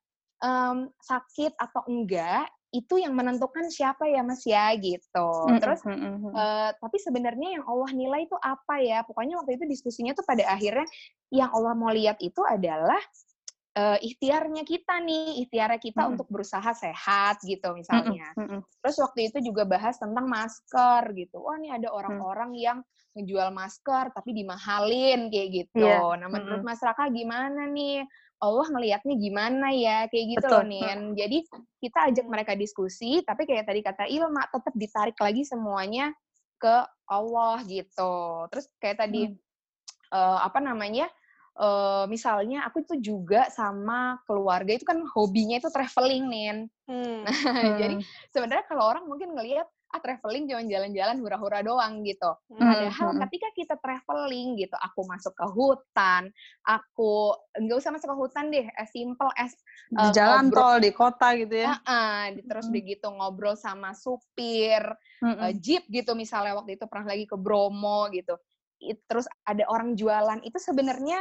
um, 0.46 0.86
sakit 1.02 1.58
atau 1.58 1.82
enggak 1.90 2.46
itu 2.70 3.02
yang 3.02 3.18
menentukan 3.18 3.66
siapa 3.66 4.06
ya 4.06 4.22
Mas 4.22 4.46
ya 4.46 4.70
gitu. 4.78 5.28
Terus 5.58 5.82
uh, 5.82 6.70
tapi 6.78 6.96
sebenarnya 7.02 7.58
yang 7.58 7.64
Allah 7.66 7.90
nilai 7.90 8.30
itu 8.30 8.38
apa 8.38 8.78
ya? 8.78 9.02
Pokoknya 9.02 9.42
waktu 9.42 9.58
itu 9.58 9.66
diskusinya 9.66 10.14
tuh 10.14 10.22
pada 10.22 10.46
akhirnya 10.46 10.86
yang 11.34 11.50
Allah 11.50 11.74
mau 11.74 11.90
lihat 11.90 12.22
itu 12.22 12.38
adalah 12.46 13.02
uh, 13.80 13.98
ikhtiarnya 13.98 14.62
kita 14.68 15.00
nih, 15.00 15.40
ikhtiarnya 15.46 15.80
kita 15.80 16.02
hmm. 16.04 16.12
untuk 16.16 16.28
berusaha 16.28 16.70
sehat 16.76 17.40
gitu 17.42 17.72
misalnya. 17.72 18.28
Hmm. 18.36 18.60
Terus 18.84 18.96
waktu 19.00 19.32
itu 19.32 19.38
juga 19.40 19.64
bahas 19.64 19.96
tentang 19.96 20.28
masker 20.28 21.16
gitu. 21.16 21.40
Wah, 21.40 21.56
ini 21.56 21.72
ada 21.72 21.88
orang-orang 21.88 22.52
hmm. 22.52 22.60
yang 22.60 22.78
ngejual 23.16 23.50
masker 23.50 24.14
tapi 24.14 24.30
dimahalin 24.36 25.32
kayak 25.32 25.48
gitu. 25.50 25.82
Yeah. 25.82 26.14
Nah, 26.20 26.28
menurut 26.28 26.62
hmm. 26.62 26.70
masyarakat 26.70 27.08
gimana 27.10 27.66
nih? 27.70 28.04
Allah 28.40 28.66
ngelihatnya 28.72 29.14
gimana 29.20 29.68
ya 29.68 30.08
kayak 30.08 30.26
gitu 30.40 30.46
Betul. 30.48 30.56
loh 30.56 30.64
Nin. 30.64 31.00
Jadi 31.12 31.44
kita 31.76 32.08
ajak 32.08 32.24
mereka 32.24 32.52
diskusi, 32.56 33.20
tapi 33.20 33.44
kayak 33.44 33.68
tadi 33.68 33.80
kata 33.84 34.08
Ilma 34.08 34.48
tetap 34.48 34.72
ditarik 34.72 35.18
lagi 35.20 35.44
semuanya 35.44 36.08
ke 36.56 36.76
Allah 37.04 37.60
gitu. 37.68 38.48
Terus 38.48 38.64
kayak 38.80 38.96
tadi 39.04 39.28
hmm. 39.28 39.36
uh, 40.12 40.40
apa 40.40 40.56
namanya? 40.64 41.04
Uh, 41.60 42.04
misalnya 42.08 42.64
aku 42.64 42.82
itu 42.82 42.96
juga 43.12 43.52
sama 43.52 44.18
keluarga 44.24 44.72
itu 44.72 44.88
kan 44.88 45.04
hobinya 45.12 45.60
itu 45.60 45.68
traveling 45.68 46.24
nih. 46.26 46.48
Hmm. 46.88 47.22
Nah, 47.28 47.30
hmm. 47.68 47.76
jadi 47.76 47.94
sebenarnya 48.32 48.64
kalau 48.66 48.88
orang 48.88 49.04
mungkin 49.04 49.36
ngelihat 49.36 49.68
ah 49.90 49.98
traveling 49.98 50.46
cuma 50.46 50.62
jalan-jalan 50.62 51.18
hura-hura 51.18 51.66
doang 51.66 52.06
gitu. 52.06 52.30
Hmm, 52.46 52.62
Padahal 52.62 53.10
hmm. 53.10 53.20
ketika 53.26 53.48
kita 53.58 53.74
traveling 53.82 54.54
gitu, 54.54 54.78
aku 54.78 55.02
masuk 55.02 55.34
ke 55.34 55.42
hutan, 55.50 56.30
aku 56.62 57.34
nggak 57.58 57.74
usah 57.74 57.90
masuk 57.90 58.14
ke 58.14 58.16
hutan 58.16 58.54
deh, 58.54 58.70
as 58.78 58.86
simple 58.94 59.26
as 59.34 59.50
di 59.90 59.98
eh, 59.98 60.14
jalan 60.14 60.46
ngobrol. 60.46 60.62
tol 60.62 60.76
di 60.78 60.90
kota 60.94 61.28
gitu 61.34 61.54
ya. 61.58 61.74
Ah, 61.82 62.30
di- 62.30 62.46
terus 62.46 62.70
Mm. 62.70 62.74
begitu 62.78 63.06
ngobrol 63.10 63.58
sama 63.58 63.90
supir 63.90 64.78
Mm-mm. 65.26 65.50
eh, 65.50 65.54
jeep 65.58 65.82
gitu 65.90 66.14
misalnya 66.14 66.54
waktu 66.54 66.78
itu 66.78 66.86
pernah 66.86 67.10
lagi 67.10 67.26
ke 67.26 67.34
Bromo 67.34 68.06
gitu. 68.14 68.38
It- 68.78 69.02
terus 69.10 69.26
ada 69.42 69.66
orang 69.66 69.98
jualan 69.98 70.38
itu 70.46 70.62
sebenarnya 70.62 71.18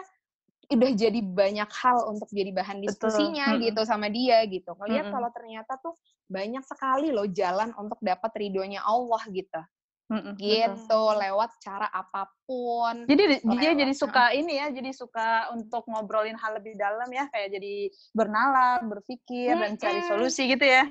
udah 0.70 0.92
jadi 0.94 1.20
banyak 1.26 1.70
hal 1.74 1.98
untuk 2.14 2.30
jadi 2.30 2.54
bahan 2.54 2.78
Betul. 2.78 2.86
diskusinya 2.94 3.58
Mm-mm. 3.58 3.66
gitu 3.66 3.82
sama 3.90 4.06
dia 4.08 4.38
gitu. 4.46 4.78
Ngeliat 4.78 5.10
Mm-mm. 5.10 5.16
kalau 5.18 5.30
ternyata 5.34 5.74
tuh 5.82 5.98
banyak 6.30 6.62
sekali 6.62 7.10
loh 7.10 7.26
jalan 7.26 7.74
untuk 7.74 7.98
dapat 8.00 8.30
ridhonya 8.38 8.86
Allah 8.86 9.22
gitu. 9.34 9.62
Mm-mm, 10.10 10.38
betul. 10.38 10.46
Gitu 10.46 11.02
lewat 11.22 11.50
cara 11.62 11.86
apa 11.90 12.30
pun. 12.46 13.06
Jadi 13.06 13.24
di- 13.30 13.44
dia 13.58 13.70
Lewat, 13.74 13.82
jadi 13.82 13.94
suka 13.94 14.24
ini 14.34 14.58
ya, 14.58 14.68
jadi 14.74 14.90
suka 14.90 15.54
untuk 15.54 15.86
ngobrolin 15.86 16.38
hal 16.38 16.58
lebih 16.58 16.74
dalam 16.78 17.10
ya, 17.14 17.30
kayak 17.30 17.50
jadi 17.54 17.94
bernalar, 18.14 18.82
berpikir 18.86 19.54
dan 19.54 19.78
cari 19.78 20.02
solusi 20.06 20.50
gitu 20.50 20.66
ya. 20.66 20.86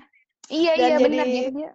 Iya 0.49 0.73
Dan 0.75 0.79
iya 0.79 0.89
jadi- 0.99 1.05
benar 1.07 1.27
jadi 1.27 1.51
dia 1.55 1.71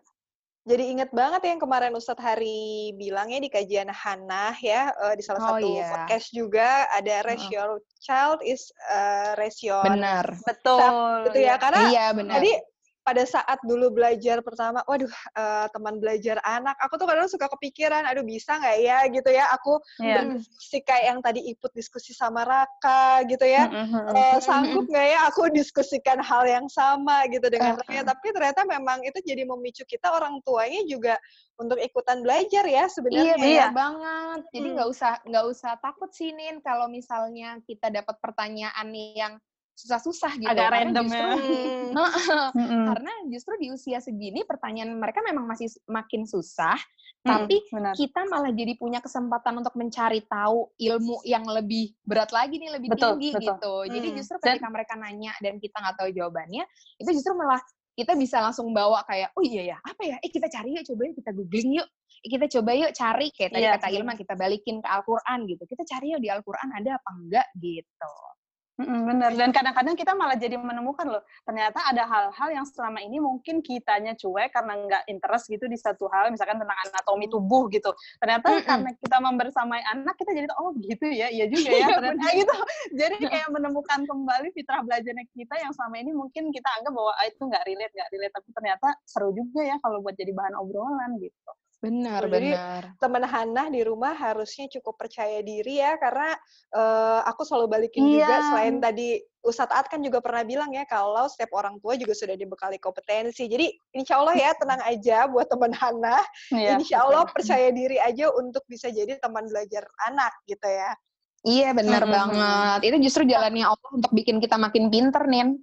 Jadi 0.63 0.95
inget 0.95 1.11
banget 1.11 1.43
yang 1.43 1.59
kemarin 1.59 1.91
Ustadz 1.91 2.23
Hari 2.23 2.95
bilangnya 2.95 3.43
di 3.43 3.51
kajian 3.51 3.91
Hanah 3.91 4.55
ya 4.63 4.95
eh, 4.95 5.13
di 5.19 5.23
salah 5.23 5.43
Oh, 5.43 5.47
satu 5.59 5.67
iya. 5.67 5.91
podcast 5.91 6.31
juga 6.31 6.87
ada 6.87 7.19
raise 7.27 7.43
your 7.51 7.83
child 7.99 8.39
is 8.47 8.71
uh, 8.87 9.35
raise 9.35 9.59
your 9.59 9.83
benar. 9.83 10.23
Betul. 10.47 11.27
gitu 11.27 11.39
ya 11.43 11.59
karena 11.59 11.91
Iya 11.91 12.05
benar. 12.15 12.39
tadi 12.39 12.51
pada 13.03 13.27
saat 13.27 13.59
dulu 13.67 13.91
belajar 13.91 14.39
pertama, 14.39 14.79
waduh 14.87 15.11
eh, 15.35 15.67
teman 15.75 15.99
belajar 15.99 16.39
anak, 16.41 16.79
aku 16.79 16.95
tuh 16.95 17.03
kadang 17.05 17.27
suka 17.27 17.51
kepikiran, 17.51 18.07
aduh 18.07 18.23
bisa 18.23 18.55
nggak 18.55 18.77
ya 18.79 18.99
gitu 19.11 19.29
ya, 19.29 19.51
aku 19.51 19.77
Iya. 19.99 20.23
berdiskusi 20.23 20.79
kayak 20.81 21.03
yang 21.11 21.19
tadi 21.19 21.39
Iput 21.51 21.75
diskusi 21.75 22.15
sama 22.15 22.47
Raka 22.47 23.27
gitu 23.27 23.43
ya, 23.43 23.67
mm-mm. 23.67 24.15
Eh, 24.15 24.39
sanggup 24.39 24.87
nggak 24.87 25.07
ya 25.11 25.19
aku 25.27 25.51
diskusikan 25.51 26.23
hal 26.23 26.47
yang 26.47 26.65
sama 26.71 27.27
gitu 27.27 27.43
dengan 27.51 27.75
Uh-uh. 27.75 27.83
Raka, 27.83 28.15
tapi 28.15 28.27
ternyata 28.31 28.61
memang 28.63 29.03
itu 29.03 29.19
jadi 29.19 29.43
memicu 29.43 29.83
kita 29.83 30.07
orang 30.07 30.39
tuanya 30.47 30.81
juga 30.87 31.19
untuk 31.59 31.77
ikutan 31.77 32.23
belajar 32.23 32.63
ya 32.63 32.83
Iya 32.83 32.87
sebenarnya. 32.89 33.35
benar 33.35 33.51
Iya. 33.51 33.67
banget. 33.75 34.39
Jadi 34.55 34.67
Hmm. 34.71 34.75
nggak 34.79 34.89
usah 34.89 35.13
nggak 35.27 35.45
usah 35.51 35.71
takut 35.83 36.09
sih 36.15 36.31
Nin 36.31 36.63
kalau 36.63 36.87
misalnya 36.87 37.59
kita 37.67 37.91
dapat 37.91 38.15
pertanyaan 38.17 38.87
yang 38.95 39.33
susah-susah 39.73 40.31
gitu. 40.37 40.49
Agak 40.49 40.69
Karena 40.69 40.77
random 40.85 41.05
justru, 41.05 41.17
ya. 41.17 41.33
Hmm. 41.33 41.93
Mm-mm. 42.57 42.85
karena 42.89 43.13
justru 43.29 43.53
di 43.57 43.67
usia 43.69 43.97
segini 43.97 44.45
pertanyaan 44.45 44.93
mereka 44.93 45.19
memang 45.21 45.45
masih 45.45 45.69
makin 45.85 46.23
susah, 46.23 46.77
Mm, 47.23 47.29
tapi 47.31 47.55
benar. 47.71 47.93
kita 47.95 48.21
malah 48.27 48.51
jadi 48.51 48.75
punya 48.75 48.99
kesempatan 48.99 49.55
untuk 49.55 49.71
mencari 49.73 50.27
tahu 50.27 50.75
ilmu 50.75 51.23
yang 51.23 51.47
lebih 51.47 51.95
berat 52.03 52.35
lagi 52.35 52.59
nih, 52.59 52.67
lebih 52.75 52.91
Betul, 52.91 53.15
tinggi 53.15 53.29
betul. 53.31 53.43
gitu. 53.47 53.75
Jadi 53.95 54.07
Hmm. 54.11 54.17
justru 54.19 54.35
Dan- 54.37 54.45
ketika 54.51 54.67
mereka 54.67 54.93
nanya 54.99 55.31
dan 55.39 55.55
kita 55.55 55.77
nggak 55.79 55.95
tahu 55.97 56.09
jawabannya, 56.11 56.63
itu 56.99 57.09
justru 57.15 57.31
malah 57.33 57.63
kita 57.93 58.19
bisa 58.19 58.43
langsung 58.43 58.75
bawa 58.75 59.07
kayak, 59.07 59.31
oh 59.33 59.43
iya 59.45 59.71
ya, 59.71 59.77
apa 59.79 60.03
ya? 60.03 60.17
Eh 60.19 60.27
kita 60.27 60.51
cari 60.51 60.75
yuk, 60.75 60.83
coba 60.83 61.01
yuk 61.07 61.15
kita 61.15 61.31
googling 61.31 61.71
yuk. 61.79 61.87
Eh, 62.23 62.29
kita 62.29 62.45
coba 62.51 62.71
yuk 62.75 62.91
cari 62.91 63.27
kayak 63.31 63.51
tadi 63.55 63.63
Iya, 63.63 63.71
kata. 63.79 63.87
Ilma 63.95 64.13
kita 64.19 64.33
balikin 64.35 64.75
ke 64.83 64.87
Al-Qur'an 64.91 65.39
gitu. 65.47 65.63
Kita 65.63 65.83
cari 65.87 66.11
yuk 66.11 66.19
di 66.19 66.27
Al-Qur'an 66.27 66.75
ada 66.75 66.99
apa 66.99 67.09
enggak 67.15 67.47
gitu. 67.55 68.13
Mm-mm, 68.73 69.05
benar. 69.05 69.31
Dan 69.37 69.53
kadang-kadang 69.53 69.93
kita 69.93 70.17
malah 70.17 70.33
jadi 70.33 70.57
menemukan 70.57 71.05
loh, 71.05 71.21
ternyata 71.45 71.77
ada 71.85 72.09
hal-hal 72.09 72.49
yang 72.49 72.65
selama 72.65 73.05
ini 73.05 73.21
mungkin 73.21 73.61
kitanya 73.61 74.17
cuek 74.17 74.49
karena 74.49 74.73
nggak 74.73 75.03
interest 75.13 75.45
gitu 75.45 75.69
di 75.69 75.77
satu 75.77 76.09
hal, 76.09 76.33
misalkan 76.33 76.57
tentang 76.57 76.73
anatomi 76.89 77.29
tubuh 77.29 77.69
gitu. 77.69 77.93
Ternyata 78.17 78.49
Mm-mm. 78.49 78.65
karena 78.65 78.89
kita 78.97 79.17
membersamai 79.21 79.81
anak, 79.93 80.17
kita 80.17 80.33
jadi 80.33 80.49
oh 80.57 80.73
gitu 80.81 81.05
ya, 81.05 81.29
iya 81.29 81.45
juga 81.45 81.69
ya, 81.69 81.85
Iya, 81.85 81.87
ternyata 82.01 82.29
gitu. 82.33 82.57
Jadi 82.97 83.15
kayak 83.29 83.49
menemukan 83.53 83.99
kembali 84.09 84.49
fitrah 84.57 84.81
belajarnya 84.81 85.25
kita 85.37 85.55
yang 85.61 85.71
selama 85.77 85.95
ini 86.01 86.11
mungkin 86.17 86.49
kita 86.49 86.69
anggap 86.81 86.97
bahwa 86.97 87.13
ah, 87.13 87.25
itu 87.29 87.41
nggak 87.45 87.63
relate, 87.69 87.93
nggak 87.93 88.09
relate, 88.09 88.33
tapi 88.33 88.49
ternyata 88.57 88.87
seru 89.05 89.29
juga 89.37 89.61
ya 89.61 89.77
kalau 89.85 90.01
buat 90.01 90.17
jadi 90.17 90.33
bahan 90.33 90.57
obrolan 90.57 91.21
gitu. 91.21 91.51
Benar, 91.83 92.31
Jadi, 92.31 92.55
benar. 92.55 92.83
teman 92.95 93.23
Hana 93.27 93.67
di 93.67 93.83
rumah 93.83 94.15
harusnya 94.15 94.71
cukup 94.71 94.95
percaya 94.95 95.43
diri 95.43 95.83
ya 95.83 95.99
karena 95.99 96.31
eh, 96.71 97.19
aku 97.27 97.43
selalu 97.43 97.67
balikin 97.67 98.07
Iya. 98.07 98.23
juga 98.23 98.35
selain 98.47 98.75
tadi 98.79 99.19
Ustadz 99.43 99.75
At 99.75 99.91
kan 99.91 99.99
juga 99.99 100.23
pernah 100.23 100.47
bilang 100.47 100.71
ya 100.71 100.87
kalau 100.87 101.27
setiap 101.27 101.51
orang 101.59 101.75
tua 101.83 101.99
juga 101.99 102.15
sudah 102.15 102.39
dibekali 102.39 102.79
kompetensi. 102.79 103.51
Jadi 103.51 103.67
insya 103.91 104.23
Allah 104.23 104.39
ya 104.39 104.55
tenang 104.55 104.79
aja 104.87 105.27
buat 105.27 105.51
teman 105.51 105.75
Hana. 105.75 106.23
Iya, 106.55 106.79
insya 106.79 107.03
Allah 107.03 107.27
betul. 107.27 107.35
percaya 107.43 107.67
diri 107.75 107.99
aja 107.99 108.31
untuk 108.31 108.63
bisa 108.71 108.87
jadi 108.87 109.19
teman 109.19 109.43
belajar 109.51 109.83
anak 110.07 110.31
gitu 110.47 110.63
ya. 110.63 110.95
Iya, 111.43 111.75
benar 111.75 112.07
Mm-mm. 112.07 112.15
banget. 112.15 112.79
Itu 112.87 112.97
justru 113.03 113.27
jalannya 113.27 113.67
Allah 113.67 113.89
untuk 113.91 114.15
bikin 114.15 114.39
kita 114.39 114.55
makin 114.55 114.87
pinter, 114.87 115.27
Nin. 115.27 115.59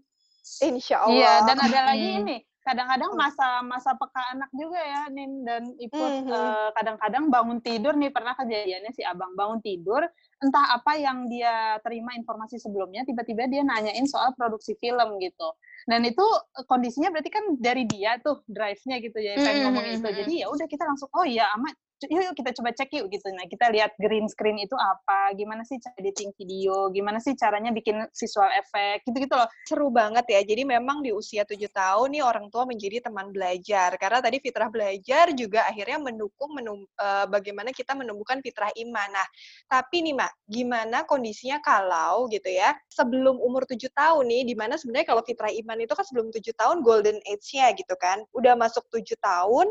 Insya 0.60 1.00
Allah. 1.08 1.16
Iya, 1.16 1.32
dan 1.48 1.56
ada 1.56 1.80
lagi 1.88 2.04
Hmm. 2.04 2.20
ini, 2.20 2.36
kadang-kadang 2.60 3.16
masa 3.16 3.64
masa 3.64 3.96
peka 3.96 4.22
anak 4.36 4.50
juga 4.52 4.76
ya, 4.76 5.02
Nin 5.08 5.44
dan 5.48 5.72
Iput. 5.80 6.24
Mhm. 6.24 6.28
Eh, 6.28 6.68
kadang-kadang 6.76 7.24
bangun 7.32 7.58
tidur 7.64 7.96
nih 7.96 8.12
pernah 8.12 8.36
kejadiannya 8.36 8.92
si 8.92 9.00
abang 9.00 9.32
bangun 9.32 9.64
tidur, 9.64 10.04
entah 10.44 10.76
apa 10.76 10.96
yang 11.00 11.24
dia 11.28 11.80
terima 11.80 12.12
informasi 12.16 12.60
sebelumnya, 12.60 13.04
tiba-tiba 13.08 13.48
dia 13.48 13.64
nanyain 13.64 14.04
soal 14.04 14.36
produksi 14.36 14.76
film 14.76 15.16
gitu. 15.18 15.48
Dan 15.88 16.04
itu 16.04 16.24
eh, 16.58 16.64
kondisinya 16.68 17.08
berarti 17.12 17.30
kan 17.32 17.44
dari 17.60 17.84
dia 17.86 18.16
tuh 18.20 18.42
drive-nya 18.48 18.96
gitu 19.00 19.18
ya, 19.20 19.38
pengen 19.40 19.60
Mhm, 19.60 19.64
ngomong 19.68 19.84
mhm, 19.86 19.94
itu. 20.00 20.08
mhm. 20.08 20.16
Jadi 20.24 20.32
ya 20.42 20.46
udah 20.50 20.66
kita 20.68 20.84
langsung, 20.84 21.08
oh 21.14 21.24
iya 21.24 21.46
amat, 21.56 21.74
yuk, 22.00 22.10
yuk 22.16 22.32
kita 22.32 22.50
coba 22.56 22.70
cek 22.72 22.90
yuk 22.96 23.06
gitu. 23.12 23.28
Nah 23.36 23.44
kita 23.44 23.68
lihat 23.68 23.92
green 24.00 24.24
screen 24.24 24.56
itu 24.56 24.72
apa, 24.72 25.36
gimana 25.36 25.62
sih 25.68 25.76
cara 25.76 25.92
editing 26.00 26.32
video, 26.36 26.88
gimana 26.90 27.20
sih 27.20 27.36
caranya 27.36 27.70
bikin 27.70 28.00
visual 28.16 28.48
effect, 28.56 29.04
gitu-gitu 29.04 29.36
loh. 29.36 29.48
seru 29.68 29.92
banget 29.92 30.24
ya. 30.32 30.40
Jadi 30.42 30.64
memang 30.64 31.04
di 31.04 31.12
usia 31.12 31.44
tujuh 31.44 31.68
tahun 31.70 32.16
nih 32.16 32.22
orang 32.24 32.48
tua 32.48 32.64
menjadi 32.64 33.04
teman 33.04 33.30
belajar. 33.30 33.94
Karena 34.00 34.18
tadi 34.24 34.40
fitrah 34.40 34.72
belajar 34.72 35.30
juga 35.36 35.68
akhirnya 35.68 36.00
mendukung 36.00 36.56
menum, 36.56 36.82
eh, 36.88 37.26
bagaimana 37.28 37.70
kita 37.70 37.92
menumbuhkan 37.94 38.40
fitrah 38.40 38.72
iman. 38.80 39.08
Nah, 39.12 39.28
tapi 39.68 40.02
nih 40.02 40.16
Mak, 40.16 40.32
gimana 40.48 41.04
kondisinya 41.04 41.60
kalau 41.62 42.26
gitu 42.32 42.48
ya, 42.48 42.72
sebelum 42.88 43.36
umur 43.38 43.68
tujuh 43.68 43.92
tahun 43.92 44.24
nih, 44.26 44.42
di 44.48 44.54
mana 44.56 44.74
sebenarnya 44.80 45.06
kalau 45.14 45.22
fitrah 45.22 45.52
iman 45.52 45.69
itu 45.78 45.94
kan 45.94 46.02
sebelum 46.02 46.34
tujuh 46.34 46.54
tahun 46.58 46.82
golden 46.82 47.22
age-nya 47.22 47.70
gitu 47.78 47.94
kan. 47.94 48.24
Udah 48.34 48.58
masuk 48.58 48.82
tujuh 48.90 49.14
tahun, 49.22 49.70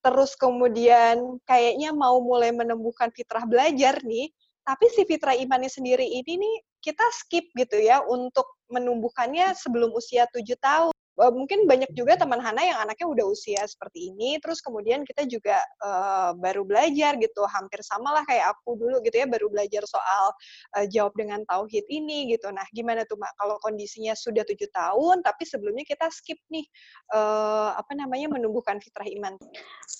terus 0.00 0.32
kemudian 0.38 1.36
kayaknya 1.44 1.92
mau 1.92 2.22
mulai 2.24 2.54
menumbuhkan 2.54 3.12
fitrah 3.12 3.44
belajar 3.44 4.00
nih, 4.00 4.32
tapi 4.64 4.86
si 4.94 5.04
fitrah 5.04 5.36
imannya 5.36 5.68
sendiri 5.68 6.06
ini 6.06 6.40
nih 6.40 6.56
kita 6.80 7.04
skip 7.12 7.52
gitu 7.52 7.76
ya 7.76 8.00
untuk 8.06 8.48
menumbuhkannya 8.72 9.52
sebelum 9.58 9.92
usia 9.92 10.24
tujuh 10.32 10.56
tahun. 10.56 10.94
Eh, 11.20 11.32
Mungkin 11.32 11.68
banyak 11.68 11.92
juga 11.92 12.16
teman 12.16 12.40
Hana 12.40 12.64
yang 12.64 12.78
anaknya 12.80 13.06
udah 13.08 13.24
usia 13.28 13.62
seperti 13.68 14.08
ini, 14.12 14.40
terus 14.40 14.64
kemudian 14.64 15.04
kita 15.04 15.28
juga 15.28 15.60
eh, 15.60 16.30
baru 16.40 16.64
belajar 16.64 17.20
gitu, 17.20 17.44
hampir 17.44 17.84
sama 17.84 18.16
lah 18.16 18.24
kayak 18.24 18.56
aku 18.56 18.80
dulu 18.80 19.04
gitu 19.04 19.20
ya, 19.20 19.26
baru 19.28 19.52
belajar 19.52 19.84
soal 19.84 20.32
eh, 20.80 20.86
jawab 20.88 21.12
dengan 21.16 21.44
tauhid 21.44 21.84
ini 21.92 22.32
gitu. 22.32 22.48
Nah, 22.48 22.64
gimana 22.72 23.04
tuh 23.04 23.20
Mak, 23.20 23.36
kalau 23.36 23.60
kondisinya 23.60 24.16
sudah 24.16 24.42
tujuh 24.48 24.68
tahun, 24.72 25.20
tapi 25.20 25.44
sebelumnya 25.44 25.84
kita 25.84 26.08
skip 26.08 26.40
nih, 26.48 26.64
eh, 27.12 27.70
apa 27.76 27.92
namanya, 27.92 28.32
menumbuhkan 28.32 28.80
fitrah 28.80 29.08
iman. 29.20 29.36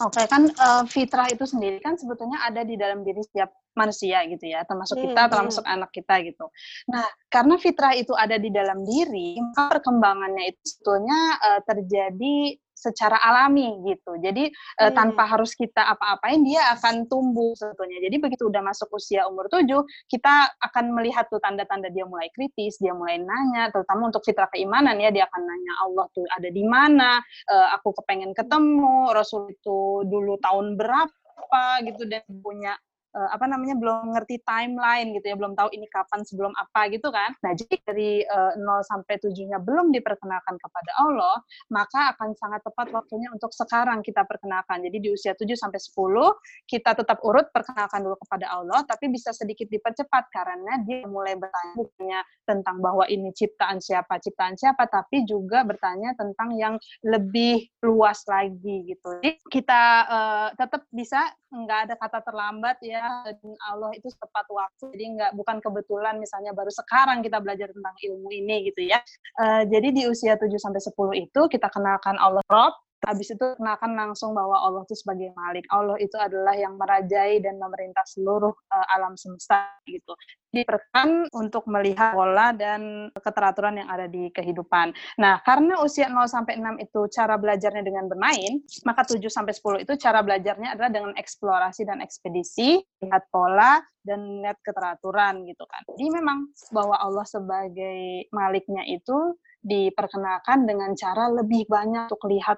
Oke, 0.01 0.25
kan 0.25 0.49
eh, 0.49 0.83
fitrah 0.89 1.29
itu 1.29 1.45
sendiri 1.45 1.77
kan 1.85 2.01
sebetulnya 2.01 2.41
ada 2.49 2.65
di 2.65 2.81
dalam 2.81 3.05
diri 3.05 3.21
setiap 3.21 3.53
manusia 3.81 4.21
gitu 4.29 4.45
ya, 4.45 4.61
termasuk 4.69 5.01
kita, 5.01 5.25
Hmm, 5.25 5.33
termasuk 5.33 5.65
anak 5.65 5.91
kita 5.91 6.15
gitu. 6.21 6.47
Nah, 6.93 7.07
karena 7.33 7.57
fitrah 7.57 7.97
itu 7.97 8.13
ada 8.13 8.37
di 8.37 8.53
dalam 8.53 8.85
diri, 8.85 9.41
maka 9.41 9.81
perkembangannya 9.81 10.53
itu 10.53 10.61
sebetulnya 10.63 11.21
eh, 11.41 11.61
terjadi 11.65 12.37
secara 12.81 13.21
alami 13.21 13.77
gitu. 13.85 14.17
Jadi 14.17 14.49
eh, 14.49 14.89
Hmm. 14.89 14.97
tanpa 14.97 15.29
harus 15.29 15.53
kita 15.53 15.85
apa-apain 15.85 16.41
dia 16.41 16.65
akan 16.73 17.05
tumbuh 17.13 17.53
sebetulnya. 17.53 18.01
Jadi 18.09 18.17
begitu 18.17 18.49
udah 18.49 18.65
masuk 18.65 18.89
usia 18.97 19.29
umur 19.29 19.53
7, 19.53 19.85
kita 20.09 20.49
akan 20.65 20.97
melihat 20.97 21.29
tuh 21.29 21.37
tanda-tanda 21.45 21.93
dia 21.93 22.09
mulai 22.09 22.33
kritis, 22.33 22.81
dia 22.81 22.97
mulai 22.97 23.21
nanya, 23.21 23.69
terutama 23.69 24.09
untuk 24.09 24.25
fitrah 24.25 24.49
keimanan 24.49 24.97
ya, 24.97 25.13
dia 25.13 25.29
akan 25.29 25.43
nanya 25.45 25.73
Allah 25.85 26.07
tuh 26.17 26.25
ada 26.33 26.49
di 26.49 26.65
mana, 26.65 27.21
eh, 27.53 27.69
aku 27.77 27.93
kepengen 28.01 28.33
ketemu, 28.33 29.13
Rasul 29.13 29.53
itu 29.53 30.09
dulu 30.09 30.41
tahun 30.41 30.81
berapa 30.81 31.63
gitu 31.85 32.09
dan 32.09 32.25
punya 32.41 32.73
uh, 33.15 33.31
apa 33.35 33.47
namanya 33.47 33.75
belum 33.79 34.15
ngerti 34.15 34.43
timeline 34.47 35.15
gitu 35.17 35.27
ya, 35.33 35.37
belum 35.37 35.55
tahu 35.59 35.69
ini 35.75 35.87
kapan 35.91 36.23
sebelum 36.23 36.53
apa 36.55 36.91
gitu 36.93 37.11
kan. 37.11 37.35
Nah, 37.43 37.53
jadi 37.55 37.75
dari 37.83 38.23
uh, 38.27 38.55
0 38.59 38.87
sampai 38.87 39.19
7-nya 39.19 39.59
belum 39.63 39.91
diperkenalkan 39.95 40.57
kepada 40.59 40.93
Allah, 41.03 41.37
maka 41.71 42.15
akan 42.17 42.35
sangat 42.39 42.63
tepat 42.67 42.91
waktunya 42.95 43.29
untuk 43.35 43.51
sekarang 43.55 44.03
kita 44.05 44.23
perkenalkan. 44.27 44.83
Jadi 44.87 44.99
di 45.03 45.09
usia 45.11 45.35
7 45.35 45.47
sampai 45.59 45.79
10 45.79 46.71
kita 46.71 46.91
tetap 46.95 47.19
urut 47.27 47.51
perkenalkan 47.51 48.03
dulu 48.07 48.17
kepada 48.27 48.47
Allah, 48.55 48.83
tapi 48.87 49.11
bisa 49.11 49.35
sedikit 49.35 49.67
dipercepat 49.71 50.31
karena 50.31 50.83
dia 50.87 51.07
mulai 51.07 51.35
bertanya 51.35 51.75
bukannya 51.75 52.21
tentang 52.47 52.77
bahwa 52.83 53.05
ini 53.07 53.31
ciptaan 53.35 53.79
siapa, 53.83 54.19
ciptaan 54.19 54.55
siapa, 54.55 54.87
tapi 54.87 55.27
juga 55.27 55.63
bertanya 55.63 56.15
tentang 56.19 56.55
yang 56.55 56.75
lebih 57.07 57.67
luas 57.83 58.23
lagi 58.27 58.87
gitu. 58.87 59.21
Jadi 59.23 59.41
kita 59.49 59.83
uh, 60.07 60.49
tetap 60.55 60.87
bisa 60.91 61.21
nggak 61.51 61.81
ada 61.91 61.95
kata 61.99 62.19
terlambat 62.23 62.79
ya 62.79 63.00
dan 63.01 63.37
Allah 63.71 63.91
itu 63.97 64.09
tepat 64.13 64.47
waktu. 64.53 64.85
Jadi 64.93 65.05
nggak 65.17 65.33
bukan 65.37 65.57
kebetulan 65.65 66.21
misalnya 66.21 66.53
baru 66.53 66.71
sekarang 66.71 67.25
kita 67.25 67.41
belajar 67.41 67.73
tentang 67.73 67.95
ilmu 67.97 68.29
ini 68.31 68.69
gitu 68.69 68.85
ya. 68.85 69.01
Uh, 69.41 69.65
jadi 69.67 69.89
di 69.91 70.03
usia 70.07 70.37
7 70.37 70.51
sampai 70.61 70.81
10 70.81 71.25
itu 71.29 71.41
kita 71.49 71.69
kenalkan 71.73 72.21
Allah 72.21 72.45
Rob 72.47 72.75
Habis 73.01 73.33
itu 73.33 73.47
kenalkan 73.57 73.97
langsung 73.97 74.37
bahwa 74.37 74.61
Allah 74.61 74.85
itu 74.85 74.93
sebagai 74.93 75.33
Malik. 75.33 75.65
Allah 75.73 75.97
itu 75.97 76.17
adalah 76.21 76.53
yang 76.53 76.77
merajai 76.77 77.41
dan 77.41 77.57
memerintah 77.57 78.05
seluruh 78.05 78.53
uh, 78.53 78.87
alam 78.93 79.17
semesta 79.17 79.73
gitu. 79.89 80.13
Diperkan 80.53 81.33
untuk 81.33 81.65
melihat 81.71 82.13
pola 82.13 82.53
dan 82.53 83.09
keteraturan 83.17 83.81
yang 83.81 83.89
ada 83.89 84.05
di 84.05 84.29
kehidupan. 84.35 84.93
Nah, 85.17 85.41
karena 85.47 85.81
usia 85.81 86.13
0 86.13 86.29
sampai 86.29 86.61
6 86.61 86.85
itu 86.85 87.01
cara 87.09 87.41
belajarnya 87.41 87.83
dengan 87.87 88.05
bermain, 88.11 88.61
maka 88.85 89.09
7 89.09 89.23
sampai 89.33 89.57
10 89.57 89.85
itu 89.87 89.93
cara 89.97 90.21
belajarnya 90.21 90.77
adalah 90.77 90.91
dengan 90.93 91.13
eksplorasi 91.17 91.89
dan 91.89 92.05
ekspedisi, 92.05 92.83
lihat 93.01 93.31
pola 93.33 93.81
dan 94.05 94.45
lihat 94.45 94.59
keteraturan 94.65 95.45
gitu 95.49 95.65
kan. 95.69 95.83
Jadi 95.97 96.09
memang 96.09 96.53
bahwa 96.73 96.97
Allah 96.97 97.25
sebagai 97.25 98.29
Maliknya 98.33 98.85
itu 98.89 99.37
diperkenalkan 99.61 100.65
dengan 100.65 100.97
cara 100.97 101.29
lebih 101.29 101.69
banyak 101.69 102.09
untuk 102.09 102.25
lihat 102.33 102.57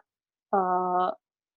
uh, 0.53 1.11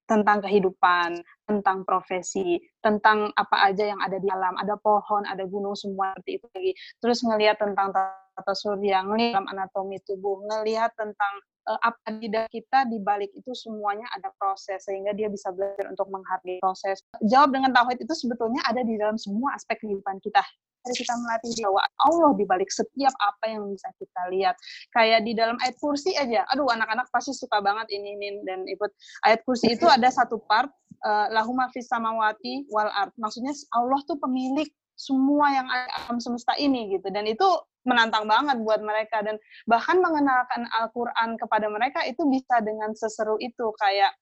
tentang 0.05 0.45
kehidupan, 0.45 1.17
tentang 1.49 1.81
profesi, 1.81 2.61
tentang 2.79 3.33
apa 3.33 3.65
aja 3.65 3.89
yang 3.89 3.99
ada 4.01 4.21
di 4.21 4.29
alam, 4.29 4.53
ada 4.57 4.77
pohon, 4.77 5.25
ada 5.25 5.43
gunung 5.49 5.73
semua 5.73 6.13
seperti 6.13 6.31
itu 6.37 6.45
lagi. 6.53 6.71
Terus 7.01 7.19
ngelihat 7.25 7.57
tentang 7.57 7.89
tata 7.89 8.53
surya, 8.53 9.01
ngelihat 9.01 9.41
anatomi 9.49 9.97
tubuh, 10.05 10.45
ngelihat 10.45 10.93
tentang 10.93 11.33
uh, 11.65 11.79
apa 11.81 12.21
di 12.21 12.29
dalam 12.29 12.49
kita 12.53 12.85
di 12.85 13.01
balik 13.01 13.33
itu 13.33 13.51
semuanya 13.57 14.05
ada 14.13 14.29
proses 14.37 14.85
sehingga 14.85 15.11
dia 15.17 15.27
bisa 15.27 15.49
belajar 15.49 15.89
untuk 15.89 16.05
menghargai 16.13 16.61
proses. 16.61 17.01
Jawab 17.25 17.57
dengan 17.57 17.73
tauhid 17.73 18.05
itu 18.05 18.13
sebetulnya 18.13 18.61
ada 18.69 18.85
di 18.85 18.95
dalam 19.01 19.17
semua 19.17 19.57
aspek 19.57 19.81
kehidupan 19.81 20.21
kita 20.21 20.45
kita 20.93 21.13
melatih 21.17 21.53
bahwa 21.65 21.81
Allah 22.03 22.31
di 22.37 22.45
balik 22.45 22.69
setiap 22.69 23.13
apa 23.17 23.45
yang 23.49 23.65
bisa 23.73 23.89
kita 23.97 24.21
lihat. 24.29 24.55
Kayak 24.93 25.25
di 25.25 25.33
dalam 25.33 25.57
ayat 25.63 25.75
kursi 25.81 26.13
aja, 26.13 26.45
aduh 26.53 26.69
anak-anak 26.69 27.09
pasti 27.09 27.33
suka 27.33 27.63
banget 27.63 27.89
ini, 27.95 28.13
ini 28.19 28.27
dan 28.45 28.67
ikut. 28.69 28.91
Ayat 29.25 29.41
kursi 29.47 29.73
itu 29.73 29.89
ada 29.89 30.11
satu 30.11 30.37
part, 30.45 30.69
uh, 31.01 31.27
lahuma 31.33 31.71
fis 31.73 31.89
samawati 31.89 32.69
wal 32.69 32.89
art. 32.93 33.13
Maksudnya 33.17 33.55
Allah 33.73 33.99
tuh 34.05 34.19
pemilik 34.21 34.69
semua 34.95 35.51
yang 35.51 35.67
ada 35.67 35.91
alam 36.07 36.19
semesta 36.23 36.55
ini 36.55 36.95
gitu. 36.95 37.07
Dan 37.11 37.27
itu 37.27 37.45
menantang 37.85 38.25
banget 38.25 38.57
buat 38.63 38.81
mereka. 38.81 39.21
Dan 39.21 39.37
bahkan 39.69 39.99
mengenalkan 39.99 40.65
Al-Quran 40.71 41.37
kepada 41.37 41.67
mereka 41.69 42.01
itu 42.07 42.23
bisa 42.27 42.63
dengan 42.63 42.95
seseru 42.95 43.35
itu. 43.43 43.71
Kayak 43.77 44.15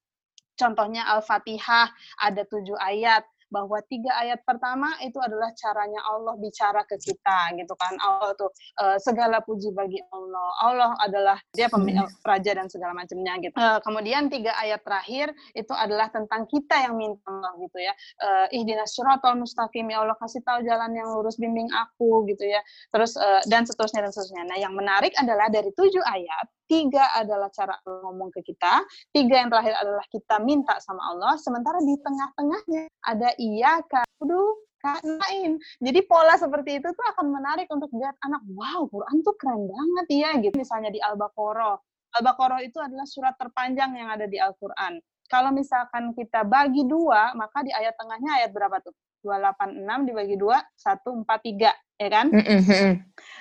contohnya 0.58 1.06
Al-Fatihah 1.14 1.90
ada 2.22 2.42
tujuh 2.46 2.78
ayat 2.78 3.26
bahwa 3.54 3.78
tiga 3.86 4.10
ayat 4.18 4.42
pertama 4.42 4.90
itu 5.06 5.22
adalah 5.22 5.54
caranya 5.54 6.02
Allah 6.10 6.34
bicara 6.42 6.82
ke 6.90 6.98
kita 6.98 7.54
gitu 7.54 7.74
kan. 7.78 7.94
Allah 8.02 8.34
tuh 8.34 8.50
uh, 8.82 8.98
segala 8.98 9.46
puji 9.46 9.70
bagi 9.78 10.02
Allah. 10.10 10.50
Allah 10.66 10.92
adalah 11.06 11.38
dia 11.54 11.70
pemilik 11.70 12.02
hmm. 12.02 12.26
raja 12.26 12.52
dan 12.58 12.66
segala 12.66 12.98
macamnya 12.98 13.38
gitu. 13.38 13.54
Uh, 13.54 13.78
kemudian 13.86 14.34
tiga 14.34 14.58
ayat 14.58 14.82
terakhir 14.82 15.30
itu 15.54 15.70
adalah 15.78 16.10
tentang 16.10 16.50
kita 16.50 16.90
yang 16.90 16.98
minta 16.98 17.22
Allah 17.30 17.54
gitu 17.62 17.78
ya. 17.78 17.94
Uh, 18.18 18.46
ihdinas 18.50 18.98
syiratal 18.98 19.38
mustaqim 19.38 19.86
ya 19.94 20.02
Allah 20.02 20.18
kasih 20.18 20.42
tahu 20.42 20.66
jalan 20.66 20.90
yang 20.98 21.06
lurus 21.14 21.38
bimbing 21.38 21.70
aku 21.70 22.26
gitu 22.26 22.50
ya. 22.50 22.66
Terus 22.90 23.14
uh, 23.22 23.46
dan 23.46 23.70
seterusnya 23.70 24.10
dan 24.10 24.12
seterusnya. 24.12 24.44
Nah 24.50 24.58
yang 24.58 24.74
menarik 24.74 25.14
adalah 25.22 25.54
dari 25.54 25.70
tujuh 25.78 26.02
ayat 26.02 26.50
tiga 26.68 27.12
adalah 27.16 27.50
cara 27.52 27.76
ngomong 27.86 28.30
ke 28.34 28.42
kita, 28.44 28.84
tiga 29.12 29.44
yang 29.44 29.50
terakhir 29.52 29.76
adalah 29.78 30.06
kita 30.10 30.36
minta 30.42 30.76
sama 30.80 31.02
Allah, 31.14 31.34
sementara 31.40 31.80
di 31.84 31.96
tengah-tengahnya 32.00 32.84
ada 33.08 33.30
iya, 33.38 33.80
kudu, 34.20 34.44
kain. 34.84 35.56
Jadi 35.80 36.00
pola 36.04 36.36
seperti 36.36 36.84
itu 36.84 36.88
tuh 36.92 37.06
akan 37.16 37.32
menarik 37.32 37.72
untuk 37.72 37.88
lihat 37.96 38.20
anak, 38.28 38.44
wow, 38.52 38.84
Quran 38.92 39.24
tuh 39.24 39.36
keren 39.40 39.64
banget 39.64 40.08
ya, 40.12 40.30
gitu. 40.44 40.56
Misalnya 40.60 40.92
di 40.92 41.00
Al-Baqarah. 41.00 41.80
Al-Baqarah 42.20 42.60
itu 42.62 42.78
adalah 42.84 43.08
surat 43.08 43.34
terpanjang 43.40 43.96
yang 43.96 44.12
ada 44.12 44.28
di 44.28 44.38
Al-Quran. 44.38 45.00
Kalau 45.32 45.50
misalkan 45.56 46.12
kita 46.14 46.44
bagi 46.44 46.84
dua, 46.86 47.32
maka 47.34 47.64
di 47.64 47.72
ayat 47.72 47.96
tengahnya 47.96 48.44
ayat 48.44 48.52
berapa 48.52 48.78
tuh? 48.84 48.94
286 49.24 50.08
dibagi 50.12 50.36
2, 50.36 50.52
143, 50.76 51.72
ya 51.98 52.10
kan? 52.12 52.28
Mm 52.28 52.44
-hmm. 52.44 52.92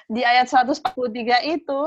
Di 0.06 0.22
ayat 0.22 0.46
143 0.46 1.42
itu, 1.50 1.80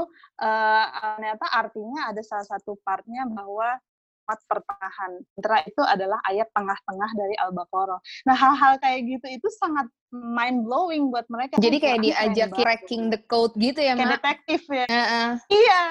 uh, 0.43 0.85
ternyata 1.15 1.45
artinya 1.55 2.11
ada 2.11 2.21
salah 2.21 2.45
satu 2.45 2.75
partnya 2.83 3.23
bahwa 3.31 3.79
empat 4.25 4.41
pertengahan. 4.49 5.11
Sementara 5.37 5.57
itu 5.69 5.81
adalah 5.85 6.19
ayat 6.25 6.49
tengah-tengah 6.49 7.09
dari 7.13 7.35
Al-Baqarah. 7.45 8.01
Nah, 8.25 8.33
hal-hal 8.35 8.73
kayak 8.81 9.05
gitu 9.05 9.27
itu 9.29 9.47
sangat 9.61 9.85
mind 10.09 10.65
blowing 10.65 11.13
buat 11.13 11.29
mereka. 11.29 11.61
Jadi 11.61 11.77
kayak 11.77 11.99
diajak 12.01 12.49
cracking 12.57 13.13
the 13.13 13.21
code 13.29 13.53
gitu 13.61 13.77
ya, 13.77 13.93
Kayak 13.93 14.17
detektif 14.17 14.65
ya. 14.65 14.89
Uh 14.89 14.97
-uh. 14.97 15.29
Iya. 15.53 15.81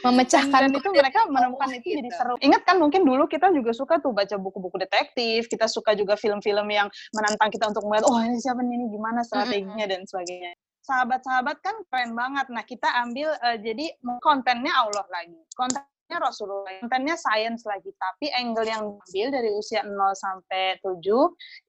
Memecahkan 0.00 0.60
dan, 0.64 0.72
dan 0.72 0.80
itu 0.80 0.88
mereka 0.96 1.20
menemukan 1.28 1.68
itu 1.76 1.84
gitu. 1.84 1.98
jadi 2.00 2.10
seru. 2.16 2.34
Ingat 2.40 2.62
kan 2.64 2.80
mungkin 2.80 3.04
dulu 3.04 3.28
kita 3.28 3.52
juga 3.52 3.76
suka 3.76 4.00
tuh 4.00 4.16
baca 4.16 4.40
buku-buku 4.40 4.80
detektif, 4.80 5.52
kita 5.52 5.68
suka 5.68 5.92
juga 5.92 6.16
film-film 6.16 6.72
yang 6.72 6.88
menantang 7.12 7.52
kita 7.52 7.68
untuk 7.68 7.84
melihat 7.84 8.08
oh 8.08 8.20
ini 8.24 8.40
siapa 8.40 8.64
ini 8.64 8.88
gimana 8.88 9.20
strateginya 9.20 9.84
dan 9.84 10.08
sebagainya 10.08 10.56
sahabat-sahabat 10.82 11.56
kan 11.62 11.76
keren 11.88 12.12
banget. 12.12 12.46
Nah, 12.50 12.64
kita 12.66 12.90
ambil 13.06 13.30
uh, 13.38 13.56
jadi 13.58 13.94
kontennya 14.18 14.74
Allah 14.74 15.06
lagi. 15.08 15.38
Konten 15.54 15.82
Rasulullah. 16.18 16.72
Kontennya 16.82 17.16
sains 17.16 17.62
lagi, 17.62 17.92
tapi 17.94 18.28
angle 18.32 18.66
yang 18.66 18.82
diambil 19.06 19.26
dari 19.40 19.50
usia 19.54 19.86
0 19.86 19.94
sampai 20.12 20.80
7 20.82 20.98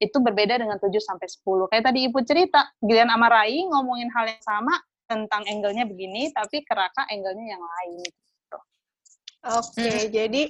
itu 0.02 0.18
berbeda 0.20 0.60
dengan 0.60 0.80
7 0.82 0.90
sampai 1.00 1.28
10. 1.30 1.70
Kayak 1.70 1.84
tadi 1.92 2.00
Ibu 2.10 2.20
cerita, 2.26 2.72
Gilian 2.82 3.12
sama 3.12 3.28
Rai 3.30 3.64
ngomongin 3.68 4.10
hal 4.12 4.26
yang 4.34 4.44
sama 4.44 4.74
tentang 5.06 5.44
angle-nya 5.46 5.86
begini, 5.86 6.32
tapi 6.34 6.64
keraka 6.66 7.06
angle-nya 7.12 7.56
yang 7.56 7.64
lain. 7.64 8.00
Gitu. 8.08 8.58
Oke, 9.44 9.68
okay, 9.76 9.98
hmm. 10.08 10.12
jadi 10.12 10.44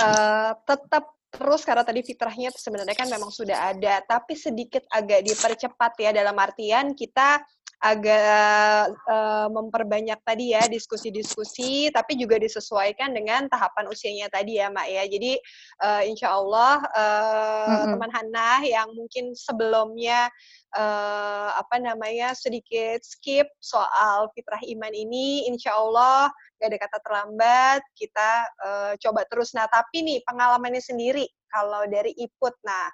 uh, 0.00 0.52
tetap 0.64 1.04
terus 1.28 1.60
karena 1.60 1.84
tadi 1.84 2.00
fitrahnya 2.00 2.48
sebenarnya 2.56 2.96
kan 2.96 3.08
memang 3.12 3.28
sudah 3.28 3.76
ada, 3.76 4.00
tapi 4.08 4.32
sedikit 4.32 4.88
agak 4.88 5.28
dipercepat 5.28 5.92
ya 6.00 6.10
dalam 6.16 6.32
artian 6.40 6.96
kita 6.96 7.44
agak 7.78 8.90
uh, 9.06 9.46
memperbanyak 9.54 10.18
tadi 10.26 10.50
ya 10.50 10.66
diskusi-diskusi, 10.66 11.94
tapi 11.94 12.18
juga 12.18 12.34
disesuaikan 12.34 13.14
dengan 13.14 13.46
tahapan 13.46 13.86
usianya 13.86 14.26
tadi 14.26 14.58
ya, 14.58 14.66
Mak 14.66 14.88
ya. 14.90 15.06
Jadi 15.06 15.38
uh, 15.86 16.02
insya 16.02 16.34
Allah 16.34 16.82
uh, 16.82 17.66
mm-hmm. 17.70 17.90
teman 17.94 18.10
Hana 18.10 18.50
yang 18.66 18.90
mungkin 18.98 19.30
sebelumnya 19.38 20.26
uh, 20.74 21.54
apa 21.54 21.78
namanya 21.78 22.34
sedikit 22.34 22.98
skip 23.06 23.46
soal 23.62 24.26
fitrah 24.34 24.60
iman 24.74 24.90
ini, 24.90 25.46
insya 25.46 25.78
Allah 25.78 26.34
gak 26.58 26.74
ada 26.74 26.78
kata 26.82 26.98
terlambat, 27.06 27.80
kita 27.94 28.30
uh, 28.66 28.92
coba 28.98 29.22
terus. 29.30 29.54
Nah, 29.54 29.70
tapi 29.70 30.02
nih 30.02 30.18
pengalamannya 30.26 30.82
sendiri 30.82 31.30
kalau 31.46 31.86
dari 31.86 32.10
Iput, 32.18 32.58
nah 32.66 32.90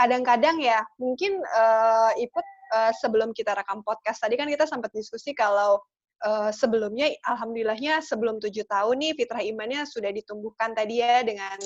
kadang-kadang 0.00 0.56
ya 0.56 0.80
mungkin 0.96 1.36
uh, 1.44 2.16
Iput 2.16 2.48
uh, 2.72 2.92
sebelum 2.96 3.34
kita 3.34 3.54
rekam 3.54 3.82
podcast 3.84 4.22
tadi 4.22 4.38
kan 4.38 4.48
kita 4.48 4.64
sempat 4.66 4.90
diskusi 4.94 5.34
kalau 5.34 5.82
uh, 6.24 6.50
sebelumnya 6.54 7.10
alhamdulillahnya 7.26 8.00
sebelum 8.00 8.38
tujuh 8.38 8.64
tahun 8.66 8.96
nih 9.00 9.12
fitrah 9.18 9.42
imannya 9.44 9.84
sudah 9.84 10.10
ditumbuhkan 10.14 10.72
tadi 10.72 11.02
ya 11.02 11.22
dengan 11.26 11.58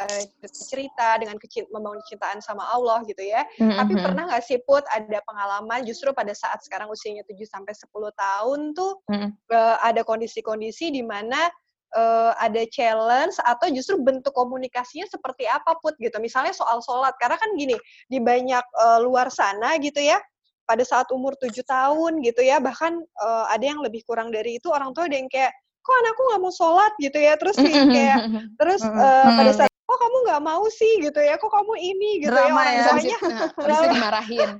uh, 0.00 0.22
cerita 0.46 1.16
dengan 1.20 1.36
kecil, 1.40 1.68
membangun 1.72 2.00
kecintaan 2.04 2.40
sama 2.44 2.64
Allah 2.68 3.02
gitu 3.08 3.22
ya. 3.24 3.44
Mm-hmm. 3.56 3.76
Tapi 3.80 3.92
pernah 3.96 4.24
nggak 4.28 4.44
sih 4.44 4.58
Put 4.64 4.84
ada 4.92 5.18
pengalaman 5.24 5.84
justru 5.86 6.12
pada 6.12 6.32
saat 6.36 6.60
sekarang 6.64 6.90
usianya 6.92 7.24
7 7.24 7.36
sampai 7.46 7.72
10 7.72 7.92
tahun 7.92 8.60
tuh 8.76 8.92
mm-hmm. 9.08 9.30
uh, 9.52 9.76
ada 9.80 10.02
kondisi-kondisi 10.04 10.92
di 10.92 11.02
mana 11.04 11.48
uh, 11.94 12.32
ada 12.40 12.66
challenge 12.66 13.36
atau 13.44 13.70
justru 13.70 14.00
bentuk 14.00 14.34
komunikasinya 14.34 15.06
seperti 15.06 15.46
apa 15.46 15.78
put 15.78 15.94
gitu. 16.02 16.16
Misalnya 16.18 16.56
soal 16.56 16.82
sholat. 16.82 17.14
Karena 17.20 17.38
kan 17.38 17.54
gini 17.54 17.76
di 18.10 18.18
banyak 18.18 18.64
uh, 18.74 18.98
luar 19.04 19.30
sana 19.30 19.78
gitu 19.78 20.02
ya 20.02 20.18
pada 20.66 20.82
saat 20.82 21.06
umur 21.14 21.38
tujuh 21.38 21.62
tahun 21.62 22.26
gitu 22.26 22.42
ya 22.42 22.58
bahkan 22.58 22.98
uh, 23.22 23.46
ada 23.54 23.62
yang 23.62 23.78
lebih 23.78 24.02
kurang 24.02 24.34
dari 24.34 24.58
itu 24.58 24.66
orang 24.74 24.90
tua 24.90 25.06
ada 25.06 25.14
yang 25.14 25.30
kayak 25.30 25.54
kok 25.86 25.94
anakku 26.02 26.22
nggak 26.26 26.42
mau 26.42 26.50
sholat? 26.50 26.92
gitu 26.98 27.18
ya. 27.22 27.38
Terus 27.38 27.56
kayak 27.94 28.18
terus 28.58 28.82
uh, 28.82 29.30
pada 29.38 29.52
saat 29.54 29.70
kok 29.70 29.98
kamu 30.02 30.16
nggak 30.26 30.42
mau 30.42 30.64
sih? 30.66 30.92
gitu 30.98 31.20
ya 31.22 31.38
kok 31.38 31.52
kamu 31.54 31.74
ini? 31.78 32.10
gitu 32.26 32.34
ya, 32.34 32.50
Drama 32.50 32.50
ya 32.50 32.66
orang 32.66 32.74
ya. 32.74 32.84
tuanya 32.90 33.18
Habis 33.54 33.78
itu 33.78 33.88
dimarahin. 33.94 34.50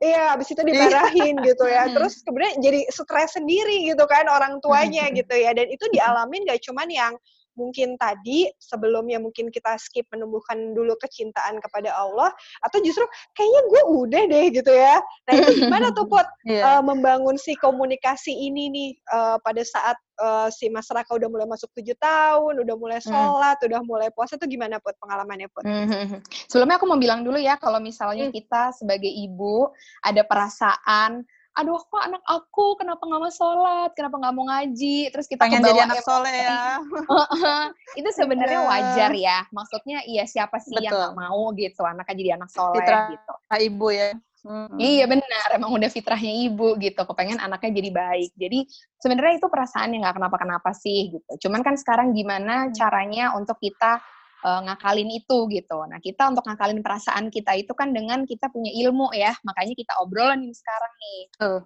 Iya, 0.00 0.32
abis 0.32 0.56
itu 0.56 0.62
dimarahin 0.64 1.36
gitu 1.44 1.64
ya. 1.68 1.84
Terus 1.94 2.24
kemudian 2.24 2.56
jadi 2.62 2.80
stres 2.88 3.36
sendiri 3.36 3.84
gitu 3.84 4.04
kan 4.08 4.24
orang 4.30 4.62
tuanya 4.64 5.10
gitu 5.18 5.34
ya. 5.36 5.52
Dan 5.52 5.68
itu 5.68 5.84
dialamin 5.92 6.48
gak 6.48 6.64
cuman 6.64 6.88
yang 6.88 7.12
mungkin 7.52 8.00
tadi 8.00 8.48
sebelumnya 8.56 9.20
mungkin 9.20 9.52
kita 9.52 9.76
skip 9.76 10.08
menumbuhkan 10.12 10.72
dulu 10.72 10.96
kecintaan 10.96 11.60
kepada 11.60 11.92
Allah 11.92 12.32
atau 12.64 12.78
justru 12.80 13.04
kayaknya 13.36 13.62
gue 13.68 13.82
udah 13.86 14.22
deh 14.28 14.46
gitu 14.52 14.72
ya. 14.72 15.00
Nah 15.28 15.32
itu 15.36 15.50
gimana 15.64 15.92
tuh 15.92 16.04
Pot 16.12 16.28
Iya. 16.44 16.78
uh, 16.78 16.82
membangun 16.82 17.38
si 17.38 17.54
komunikasi 17.56 18.34
ini 18.34 18.68
nih 18.68 18.90
uh, 19.14 19.38
pada 19.40 19.62
saat 19.62 19.96
uh, 20.18 20.50
si 20.50 20.66
Mas 20.68 20.90
Raka 20.90 21.14
udah 21.14 21.30
mulai 21.30 21.46
masuk 21.46 21.70
tujuh 21.78 21.94
tahun, 21.96 22.60
udah 22.66 22.76
mulai 22.76 22.98
sholat, 22.98 23.56
udah 23.62 23.80
mulai 23.86 24.08
puasa 24.10 24.34
tuh 24.36 24.50
gimana 24.50 24.82
Pot 24.82 24.98
pengalamannya 24.98 25.48
Pot? 25.48 25.64
Mhm. 25.64 26.20
Sebelumnya 26.50 26.76
aku 26.76 26.86
mau 26.90 26.98
bilang 26.98 27.22
dulu 27.22 27.38
ya, 27.38 27.56
kalau 27.56 27.78
misalnya 27.78 28.28
Hmm. 28.28 28.34
kita 28.34 28.74
sebagai 28.74 29.08
ibu 29.08 29.70
ada 30.02 30.22
perasaan, 30.26 31.22
aduh 31.52 31.76
kok 31.78 32.00
anak 32.00 32.22
aku 32.24 32.74
kenapa 32.74 33.04
nggak 33.04 33.20
mau 33.20 33.28
sholat, 33.28 33.90
kenapa 33.92 34.16
nggak 34.16 34.34
mau 34.34 34.44
ngaji, 34.48 35.12
terus 35.12 35.28
kita 35.28 35.44
Pengen 35.44 35.60
jadi 35.60 35.84
anak 35.84 36.00
soleh 36.00 36.32
ya. 36.32 36.80
itu 38.00 38.08
sebenarnya 38.10 38.60
Iya. 38.60 38.68
wajar 38.68 39.10
ya. 39.12 39.38
Maksudnya 39.48 39.98
iya 40.04 40.24
siapa 40.24 40.56
sih 40.58 40.72
yang 40.74 40.92
Betul. 40.92 41.00
nggak 41.02 41.16
mau 41.18 41.42
gitu 41.52 41.82
anaknya 41.84 42.14
jadi 42.16 42.30
anak 42.36 42.50
soleh 42.50 42.80
Fitrah. 42.80 43.04
gitu. 43.12 43.32
Ibu 43.52 43.88
ya. 43.90 44.08
Mm. 44.42 44.74
Iya 44.74 45.04
benar, 45.06 45.46
emang 45.54 45.70
udah 45.70 45.86
fitrahnya 45.86 46.50
ibu 46.50 46.74
gitu, 46.76 46.98
kepengen 46.98 47.38
anaknya 47.38 47.78
jadi 47.78 47.90
baik. 47.94 48.30
Jadi 48.34 48.58
sebenarnya 48.98 49.38
itu 49.38 49.46
perasaan 49.46 49.94
yang 49.94 50.02
nggak 50.02 50.18
kenapa-kenapa 50.18 50.74
sih 50.74 51.14
gitu. 51.14 51.46
Cuman 51.46 51.62
kan 51.62 51.78
sekarang 51.78 52.10
gimana 52.10 52.66
Hmm. 52.66 52.74
caranya 52.74 53.38
untuk 53.38 53.54
kita 53.62 54.02
eh, 54.42 54.60
ngakalin 54.68 55.10
itu 55.10 55.38
gitu. 55.48 55.78
Nah 55.86 55.98
kita 56.02 56.28
untuk 56.28 56.44
ngakalin 56.46 56.82
perasaan 56.82 57.30
kita 57.30 57.54
itu 57.56 57.72
kan 57.72 57.94
dengan 57.94 58.26
kita 58.26 58.50
punya 58.50 58.70
ilmu 58.86 59.14
ya, 59.14 59.32
makanya 59.46 59.74
kita 59.78 59.92
obrolan 60.02 60.42
nih 60.42 60.54
sekarang 60.54 60.92
nih. 60.98 61.20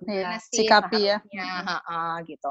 Gimana 0.06 0.36
iya. 0.36 0.38
sih 0.40 0.64
Sikapi 0.64 1.00
ya. 1.02 1.16
seharusnya, 1.20 1.48
ha-ha, 1.66 2.00
gitu. 2.24 2.50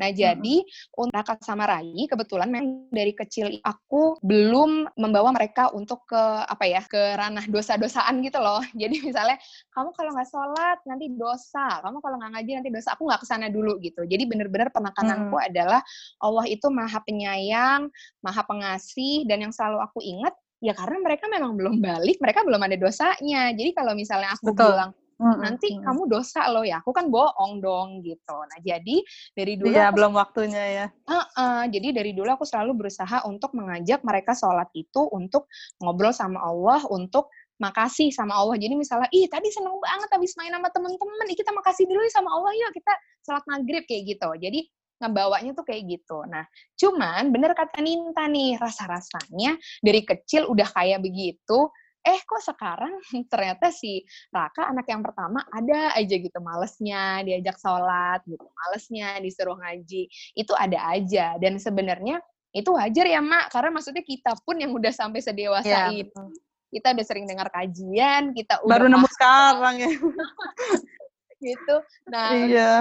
Nah 0.00 0.08
jadi 0.12 0.56
untuk 0.96 1.12
Raka 1.12 1.34
sama 1.40 1.64
Rai 1.68 2.04
kebetulan 2.08 2.48
memang 2.48 2.88
dari 2.92 3.12
kecil 3.12 3.52
aku 3.64 4.20
belum 4.20 4.92
membawa 4.96 5.32
mereka 5.32 5.72
untuk 5.72 6.04
ke 6.08 6.22
apa 6.44 6.64
ya 6.68 6.82
ke 6.84 7.16
ranah 7.16 7.44
dosa-dosaan 7.48 8.20
gitu 8.24 8.38
loh. 8.40 8.60
Jadi 8.82 9.00
misalnya 9.04 9.36
kamu 9.72 9.90
kalau 9.96 10.10
nggak 10.12 10.28
sholat 10.28 10.78
nanti 10.84 11.06
dosa, 11.12 11.80
kamu 11.80 11.98
kalau 12.00 12.16
nggak 12.20 12.32
ngaji 12.38 12.50
nanti 12.60 12.70
dosa. 12.72 12.88
Aku 12.96 13.08
nggak 13.08 13.20
ke 13.22 13.26
sana 13.28 13.46
dulu 13.48 13.78
gitu. 13.80 14.04
Jadi 14.04 14.24
bener-bener 14.28 14.68
penekananku 14.72 15.36
adalah 15.38 15.80
Allah 16.20 16.46
itu 16.48 16.66
maha 16.68 16.98
penyayang, 17.04 17.88
maha 18.20 18.42
pengasih, 18.44 19.24
dan 19.28 19.48
yang 19.48 19.54
selalu 19.62 19.78
aku 19.78 20.02
ingat 20.02 20.34
ya 20.58 20.74
karena 20.74 20.98
mereka 20.98 21.30
memang 21.30 21.54
belum 21.54 21.78
balik, 21.78 22.18
mereka 22.18 22.42
belum 22.42 22.58
ada 22.58 22.74
dosanya. 22.74 23.54
Jadi 23.54 23.70
kalau 23.70 23.94
misalnya 23.94 24.34
aku 24.34 24.50
Betul. 24.50 24.74
bilang 24.74 24.90
nanti 25.22 25.78
Mm. 25.78 25.86
kamu 25.86 26.02
dosa 26.10 26.50
loh 26.50 26.66
ya, 26.66 26.82
aku 26.82 26.90
kan 26.90 27.06
bohong 27.06 27.62
dong 27.62 28.02
gitu. 28.02 28.34
Nah 28.42 28.58
jadi 28.58 29.06
dari 29.38 29.54
dulu 29.54 29.70
aku 29.70 29.94
belum 29.94 30.12
waktunya 30.18 30.64
ya. 30.82 30.86
Heeh, 30.90 31.62
jadi 31.70 31.88
dari 31.94 32.10
dulu 32.10 32.26
aku 32.26 32.42
selalu 32.42 32.74
berusaha 32.74 33.22
untuk 33.30 33.54
mengajak 33.54 34.02
mereka 34.02 34.34
sholat 34.34 34.66
itu 34.74 35.06
untuk 35.14 35.46
ngobrol 35.78 36.10
sama 36.10 36.42
Allah, 36.42 36.82
untuk 36.90 37.30
makasih 37.62 38.10
sama 38.10 38.34
Allah. 38.34 38.58
Jadi 38.58 38.74
misalnya, 38.74 39.06
ih 39.14 39.30
tadi 39.30 39.46
seneng 39.54 39.78
banget 39.78 40.10
habis 40.10 40.34
main 40.34 40.50
sama 40.50 40.66
temen-temen, 40.74 41.30
kita 41.30 41.54
makasih 41.54 41.86
dulu 41.86 42.02
ya 42.02 42.10
sama 42.10 42.30
Allah 42.34 42.52
yuk, 42.58 42.74
kita 42.74 42.92
sholat 43.22 43.44
maghrib 43.46 43.86
kayak 43.86 44.02
gitu. 44.18 44.26
Jadi 44.42 44.66
ngebawanya 45.02 45.52
tuh 45.58 45.66
kayak 45.66 45.82
gitu. 45.98 46.22
Nah, 46.30 46.46
cuman 46.78 47.34
bener 47.34 47.52
kata 47.58 47.82
Ninta 47.82 48.30
nih, 48.30 48.56
rasa-rasanya 48.62 49.58
dari 49.82 50.06
kecil 50.06 50.46
udah 50.46 50.68
kayak 50.70 51.02
begitu, 51.02 51.66
eh 52.02 52.18
kok 52.22 52.42
sekarang 52.42 52.98
ternyata 53.32 53.70
si 53.70 54.02
Raka 54.30 54.66
anak 54.70 54.86
yang 54.90 55.02
pertama 55.06 55.46
ada 55.48 55.94
aja 55.94 56.14
gitu 56.18 56.38
malesnya 56.42 57.22
diajak 57.22 57.56
sholat 57.62 58.20
gitu, 58.26 58.42
malesnya 58.42 59.22
disuruh 59.22 59.56
ngaji 59.58 60.10
itu 60.34 60.52
ada 60.58 60.78
aja 60.92 61.38
dan 61.38 61.56
sebenarnya 61.62 62.18
itu 62.52 62.68
wajar 62.68 63.08
ya 63.08 63.22
mak 63.24 63.48
karena 63.48 63.70
maksudnya 63.72 64.04
kita 64.04 64.36
pun 64.44 64.60
yang 64.60 64.76
udah 64.76 64.92
sampai 64.92 65.24
sedewasa 65.24 65.88
ini 65.88 66.04
betul. 66.04 66.28
kita 66.68 66.92
udah 66.92 67.06
sering 67.08 67.24
dengar 67.24 67.48
kajian 67.48 68.36
kita 68.36 68.60
udah 68.60 68.76
Baru 68.76 68.86
nemu 68.92 69.08
sekarang 69.16 69.74
ya. 69.80 69.88
gitu 71.48 71.76
nah 72.12 72.28
Iya. 72.36 72.72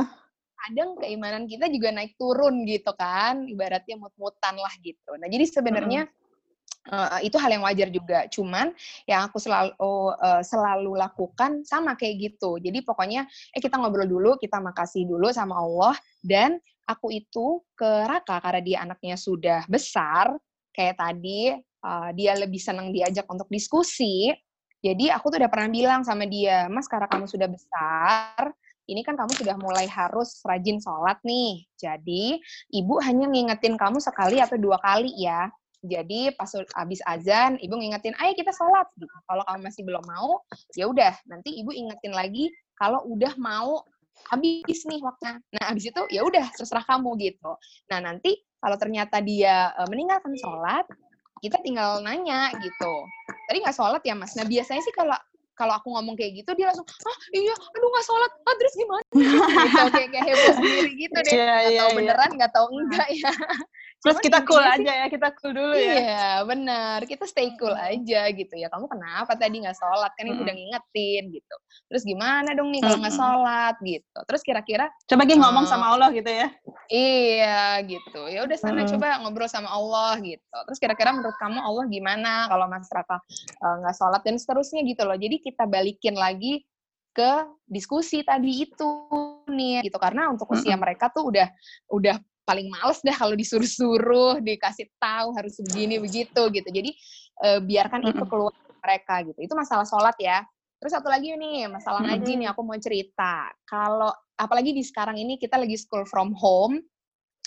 Kadang 0.61 0.89
keimanan 1.01 1.49
kita 1.49 1.65
juga 1.73 1.89
naik 1.89 2.13
turun 2.15 2.61
gitu 2.69 2.93
kan 2.93 3.49
ibaratnya 3.49 3.97
mut-mutan 3.97 4.55
lah 4.61 4.73
gitu. 4.85 5.17
Nah 5.17 5.25
jadi 5.25 5.45
sebenarnya 5.49 6.01
eh, 6.85 7.19
itu 7.25 7.37
hal 7.41 7.49
yang 7.57 7.65
wajar 7.65 7.89
juga. 7.89 8.29
Cuman 8.29 8.69
yang 9.09 9.25
aku 9.25 9.41
selalu 9.41 9.73
eh, 10.21 10.43
selalu 10.45 10.91
lakukan 11.01 11.65
sama 11.65 11.97
kayak 11.97 12.31
gitu. 12.31 12.61
Jadi 12.61 12.85
pokoknya 12.85 13.25
eh 13.53 13.61
kita 13.61 13.81
ngobrol 13.81 14.05
dulu 14.05 14.37
kita 14.37 14.61
makasih 14.61 15.09
dulu 15.09 15.33
sama 15.33 15.57
Allah 15.57 15.97
dan 16.21 16.61
aku 16.85 17.09
itu 17.09 17.65
ke 17.73 18.05
Raka 18.05 18.37
karena 18.41 18.61
dia 18.61 18.77
anaknya 18.85 19.17
sudah 19.17 19.65
besar. 19.65 20.37
Kayak 20.71 21.01
tadi 21.01 21.57
eh, 21.57 22.09
dia 22.13 22.37
lebih 22.37 22.61
senang 22.61 22.93
diajak 22.93 23.25
untuk 23.25 23.49
diskusi. 23.49 24.29
Jadi 24.81 25.13
aku 25.13 25.29
tuh 25.29 25.37
udah 25.37 25.51
pernah 25.53 25.69
bilang 25.69 26.01
sama 26.01 26.25
dia 26.25 26.65
mas 26.65 26.89
karena 26.89 27.05
kamu 27.05 27.29
sudah 27.29 27.45
besar 27.45 28.49
ini 28.89 29.01
kan 29.05 29.17
kamu 29.17 29.33
sudah 29.37 29.55
mulai 29.59 29.85
harus 29.85 30.41
rajin 30.45 30.81
sholat 30.81 31.17
nih. 31.21 31.65
Jadi, 31.77 32.39
ibu 32.73 32.97
hanya 33.01 33.29
ngingetin 33.29 33.77
kamu 33.77 34.01
sekali 34.01 34.41
atau 34.41 34.57
dua 34.57 34.81
kali 34.81 35.13
ya. 35.17 35.49
Jadi, 35.81 36.33
pas 36.37 36.49
habis 36.77 37.01
azan, 37.09 37.57
ibu 37.61 37.73
ngingetin, 37.77 38.13
ayo 38.21 38.33
kita 38.37 38.53
sholat. 38.53 38.85
Gitu. 38.97 39.09
Kalau 39.25 39.43
kamu 39.45 39.59
masih 39.65 39.81
belum 39.85 40.03
mau, 40.05 40.41
ya 40.77 40.85
udah. 40.89 41.13
Nanti 41.25 41.57
ibu 41.57 41.73
ingetin 41.73 42.13
lagi 42.13 42.49
kalau 42.77 43.05
udah 43.09 43.33
mau 43.37 43.81
habis 44.29 44.85
nih 44.85 45.01
waktunya. 45.01 45.41
Nah, 45.57 45.65
habis 45.73 45.89
itu 45.89 46.01
ya 46.13 46.21
udah 46.21 46.45
terserah 46.53 46.85
kamu 46.85 47.17
gitu. 47.17 47.57
Nah, 47.89 47.99
nanti 48.01 48.37
kalau 48.61 48.77
ternyata 48.77 49.17
dia 49.25 49.73
eh, 49.73 49.87
meninggalkan 49.89 50.37
sholat, 50.37 50.85
kita 51.41 51.57
tinggal 51.65 52.05
nanya 52.05 52.53
gitu. 52.61 52.93
Tadi 53.49 53.57
nggak 53.65 53.75
sholat 53.75 54.01
ya 54.05 54.13
mas? 54.13 54.37
Nah 54.37 54.45
biasanya 54.45 54.81
sih 54.85 54.93
kalau 54.93 55.17
kalau 55.61 55.73
aku 55.77 55.87
ngomong 55.93 56.17
kayak 56.17 56.41
gitu 56.41 56.49
dia 56.57 56.73
langsung 56.73 56.89
ah 56.89 57.17
iya 57.29 57.53
aduh 57.53 57.87
nggak 57.93 58.05
sholat. 58.09 58.31
Ah 58.49 58.55
terus 58.57 58.73
gimana? 58.73 59.05
Gitu 59.13 59.37
kayak 59.93 60.09
kayak 60.09 60.25
heboh 60.25 60.53
sendiri 60.57 60.91
gitu 60.97 61.17
deh. 61.21 61.33
Iya, 61.37 61.45
nggak 61.45 61.69
iya, 61.69 61.79
tahu 61.79 61.89
iya. 61.89 61.97
beneran 62.01 62.31
nggak 62.33 62.51
tahu 62.51 62.67
enggak 62.73 63.07
ya 63.13 63.31
Terus 64.01 64.17
Cuman 64.17 64.25
kita 64.25 64.39
cool 64.43 64.57
intinya 64.57 64.73
sih- 64.73 64.81
aja 64.81 64.93
ya, 64.97 65.05
kita 65.07 65.27
cool 65.37 65.51
dulu 65.53 65.75
ya. 65.77 65.93
Iya, 65.93 66.25
benar. 66.41 66.97
Kita 67.05 67.23
stay 67.29 67.53
cool 67.53 67.77
aja 67.77 68.21
gitu 68.33 68.53
ya. 68.57 68.65
Kamu 68.65 68.89
kenapa 68.89 69.37
tadi 69.37 69.61
nggak 69.61 69.77
sholat? 69.77 70.09
Kan 70.17 70.25
ibu 70.25 70.33
Mm-mm. 70.33 70.45
udah 70.49 70.55
ngingetin 70.57 71.23
gitu. 71.29 71.55
Terus 71.85 72.01
gimana 72.01 72.49
dong 72.51 72.73
nih 72.73 72.81
kalau 72.81 72.97
nggak 72.97 73.13
Mm-mm. 73.13 73.21
sholat 73.29 73.75
gitu. 73.79 74.19
Terus 74.25 74.41
kira-kira 74.41 74.85
Coba 75.05 75.21
Gi 75.23 75.37
ngomong 75.37 75.65
Eh, 75.65 75.69
sama 75.69 75.85
Allah 75.93 76.09
gitu 76.09 76.27
ya. 76.27 76.47
Iya 76.89 77.61
gitu. 77.85 78.21
Ya 78.25 78.41
udah 78.41 78.57
sana 78.57 78.83
coba 78.83 79.21
ngobrol 79.21 79.45
sama 79.45 79.69
Allah 79.69 80.17
gitu. 80.19 80.57
Terus 80.65 80.79
kira-kira 80.81 81.13
menurut 81.13 81.37
kamu 81.37 81.61
Allah 81.61 81.85
gimana 81.85 82.31
kalau 82.49 82.65
Mas 82.65 82.89
Raka 82.89 83.21
eh, 83.37 83.75
nggak 83.79 83.95
sholat 83.95 84.21
dan 84.25 84.35
seterusnya 84.35 84.81
gitu 84.81 85.05
loh. 85.05 85.15
Jadi 85.15 85.37
kita 85.39 85.69
balikin 85.69 86.17
lagi 86.17 86.65
ke 87.11 87.31
diskusi 87.67 88.23
tadi 88.23 88.65
itu 88.65 88.87
nih 89.45 89.83
gitu 89.83 89.99
karena 89.99 90.31
untuk 90.31 90.47
usia 90.47 90.73
mereka 90.73 91.11
tuh 91.11 91.27
udah 91.27 91.43
udah 91.91 92.15
paling 92.51 92.67
males 92.67 92.99
dah 92.99 93.15
kalau 93.15 93.31
disuruh-suruh 93.31 94.43
dikasih 94.43 94.91
tahu 94.99 95.31
harus 95.39 95.55
begini 95.63 96.03
begitu 96.03 96.41
gitu. 96.51 96.67
Jadi 96.67 96.91
eh, 97.47 97.59
biarkan 97.63 98.11
itu 98.11 98.23
keluar 98.27 98.51
mereka 98.83 99.23
gitu. 99.23 99.39
Itu 99.39 99.55
masalah 99.55 99.87
sholat 99.87 100.19
ya. 100.19 100.43
Terus 100.83 100.91
satu 100.91 101.07
lagi 101.07 101.31
nih 101.31 101.71
masalah 101.71 102.03
ngaji 102.03 102.43
nih 102.43 102.47
aku 102.51 102.59
mau 102.67 102.75
cerita. 102.75 103.47
Kalau 103.63 104.11
apalagi 104.35 104.75
di 104.75 104.83
sekarang 104.83 105.15
ini 105.15 105.39
kita 105.39 105.55
lagi 105.55 105.79
school 105.79 106.03
from 106.03 106.35
home 106.35 106.83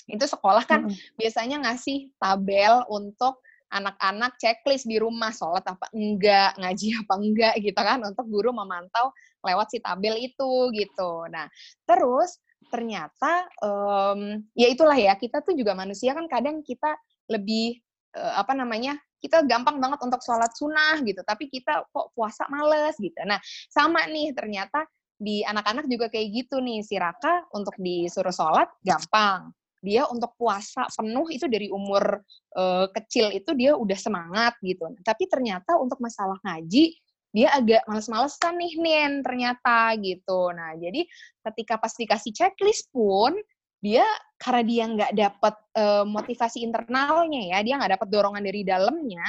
itu 0.08 0.24
sekolah 0.24 0.64
kan 0.68 0.88
biasanya 1.16 1.64
ngasih 1.64 2.12
tabel 2.20 2.84
untuk 2.92 3.40
anak-anak 3.72 4.36
checklist 4.38 4.86
di 4.86 5.00
rumah 5.02 5.32
sholat 5.34 5.64
apa 5.66 5.90
enggak 5.96 6.54
ngaji 6.60 6.86
apa 7.02 7.14
enggak 7.18 7.54
gitu 7.58 7.80
kan 7.80 7.98
untuk 8.04 8.26
guru 8.28 8.54
memantau 8.54 9.10
lewat 9.42 9.72
si 9.72 9.78
tabel 9.80 10.14
itu 10.20 10.70
gitu 10.76 11.26
nah 11.32 11.48
terus 11.88 12.38
ternyata 12.70 13.48
em, 13.60 14.44
ya 14.56 14.68
itulah 14.70 14.96
ya 14.96 15.14
kita 15.16 15.40
tuh 15.40 15.54
juga 15.56 15.72
manusia 15.76 16.12
kan 16.12 16.26
kadang 16.26 16.60
kita 16.64 16.96
lebih 17.30 17.80
eh, 18.16 18.34
apa 18.36 18.52
namanya 18.52 18.96
kita 19.20 19.40
gampang 19.48 19.80
banget 19.80 20.00
untuk 20.04 20.20
sholat 20.20 20.52
sunnah 20.52 21.00
gitu 21.04 21.24
tapi 21.24 21.48
kita 21.48 21.88
kok 21.88 22.12
puasa 22.12 22.44
males 22.52 22.96
gitu 23.00 23.16
nah 23.24 23.40
sama 23.72 24.04
nih 24.08 24.36
ternyata 24.36 24.84
di 25.14 25.40
anak-anak 25.46 25.86
juga 25.86 26.10
kayak 26.10 26.44
gitu 26.44 26.58
nih 26.60 26.84
si 26.84 26.98
Raka 27.00 27.48
untuk 27.56 27.72
disuruh 27.80 28.34
sholat 28.34 28.68
gampang 28.84 29.54
dia 29.84 30.08
untuk 30.08 30.32
puasa 30.40 30.88
penuh 30.88 31.28
itu 31.28 31.44
dari 31.44 31.68
umur 31.68 32.24
eh, 32.56 32.86
kecil 32.88 33.28
itu 33.36 33.52
dia 33.52 33.76
udah 33.76 33.98
semangat 34.00 34.56
gitu. 34.64 34.88
Tapi 35.04 35.28
ternyata 35.28 35.76
untuk 35.76 36.00
masalah 36.00 36.40
ngaji 36.40 36.96
dia 37.34 37.50
agak 37.50 37.82
males-malesan 37.90 38.54
nih 38.54 38.74
Nin 38.78 39.12
ternyata 39.26 39.98
gitu. 39.98 40.54
Nah, 40.54 40.78
jadi 40.78 41.02
ketika 41.50 41.82
pas 41.82 41.90
dikasih 41.90 42.30
checklist 42.30 42.86
pun 42.94 43.34
dia 43.82 44.06
karena 44.38 44.62
dia 44.62 44.84
nggak 44.86 45.12
dapat 45.12 45.54
uh, 45.76 46.04
motivasi 46.06 46.62
internalnya 46.62 47.52
ya, 47.52 47.58
dia 47.66 47.74
nggak 47.76 47.98
dapat 47.98 48.08
dorongan 48.08 48.44
dari 48.46 48.62
dalamnya, 48.62 49.26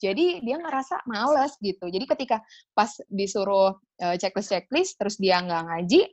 jadi 0.00 0.40
dia 0.40 0.56
ngerasa 0.56 1.04
males 1.04 1.58
gitu. 1.60 1.90
Jadi 1.92 2.08
ketika 2.08 2.40
pas 2.72 2.88
disuruh 3.10 3.76
uh, 3.76 4.16
checklist 4.16 4.54
checklist, 4.54 4.96
terus 4.96 5.20
dia 5.20 5.42
nggak 5.44 5.62
ngaji, 5.68 6.08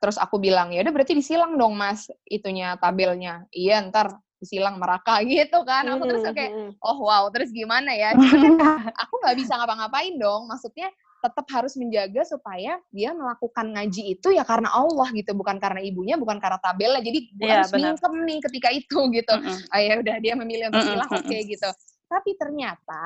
terus 0.00 0.16
aku 0.16 0.40
bilang 0.40 0.72
ya 0.72 0.80
udah 0.80 0.94
berarti 0.94 1.12
disilang 1.12 1.60
dong 1.60 1.76
mas 1.76 2.08
itunya 2.24 2.78
tabelnya. 2.80 3.44
Iya 3.52 3.84
ntar 3.92 4.16
disilang 4.40 4.80
meraka 4.80 5.20
gitu 5.28 5.62
kan. 5.62 5.86
Aku 5.86 6.08
terus 6.08 6.24
kayak 6.32 6.74
oh 6.80 6.98
wow 7.04 7.28
terus 7.28 7.52
gimana 7.52 7.92
ya? 7.92 8.16
Kan 8.16 8.56
aku 9.06 9.14
nggak 9.20 9.36
bisa 9.38 9.54
ngapa-ngapain 9.60 10.16
dong. 10.16 10.48
Maksudnya 10.48 10.88
tetap 11.20 11.46
harus 11.52 11.76
menjaga 11.76 12.24
supaya 12.24 12.80
dia 12.88 13.12
melakukan 13.12 13.76
ngaji 13.76 14.16
itu 14.16 14.32
ya 14.32 14.40
karena 14.40 14.72
Allah 14.72 15.04
gitu, 15.12 15.36
bukan 15.36 15.60
karena 15.60 15.84
ibunya, 15.84 16.16
bukan 16.16 16.40
karena 16.40 16.56
tabelnya. 16.56 17.04
Jadi 17.04 17.18
gue 17.36 17.44
yeah, 17.44 17.60
harus 17.60 17.70
mingkem 17.76 18.14
nih 18.24 18.38
ketika 18.40 18.68
itu 18.72 18.98
gitu. 19.20 19.34
Mm 19.36 19.44
-hmm. 19.44 19.72
Oh, 19.76 19.80
ya 19.80 19.94
udah 20.00 20.16
dia 20.24 20.34
memilih 20.34 20.72
untuk 20.72 20.84
silah, 20.88 21.04
mm 21.06 21.12
-hmm. 21.12 21.20
oke 21.20 21.28
okay, 21.28 21.40
gitu. 21.44 21.68
Tapi 22.08 22.30
ternyata 22.40 23.04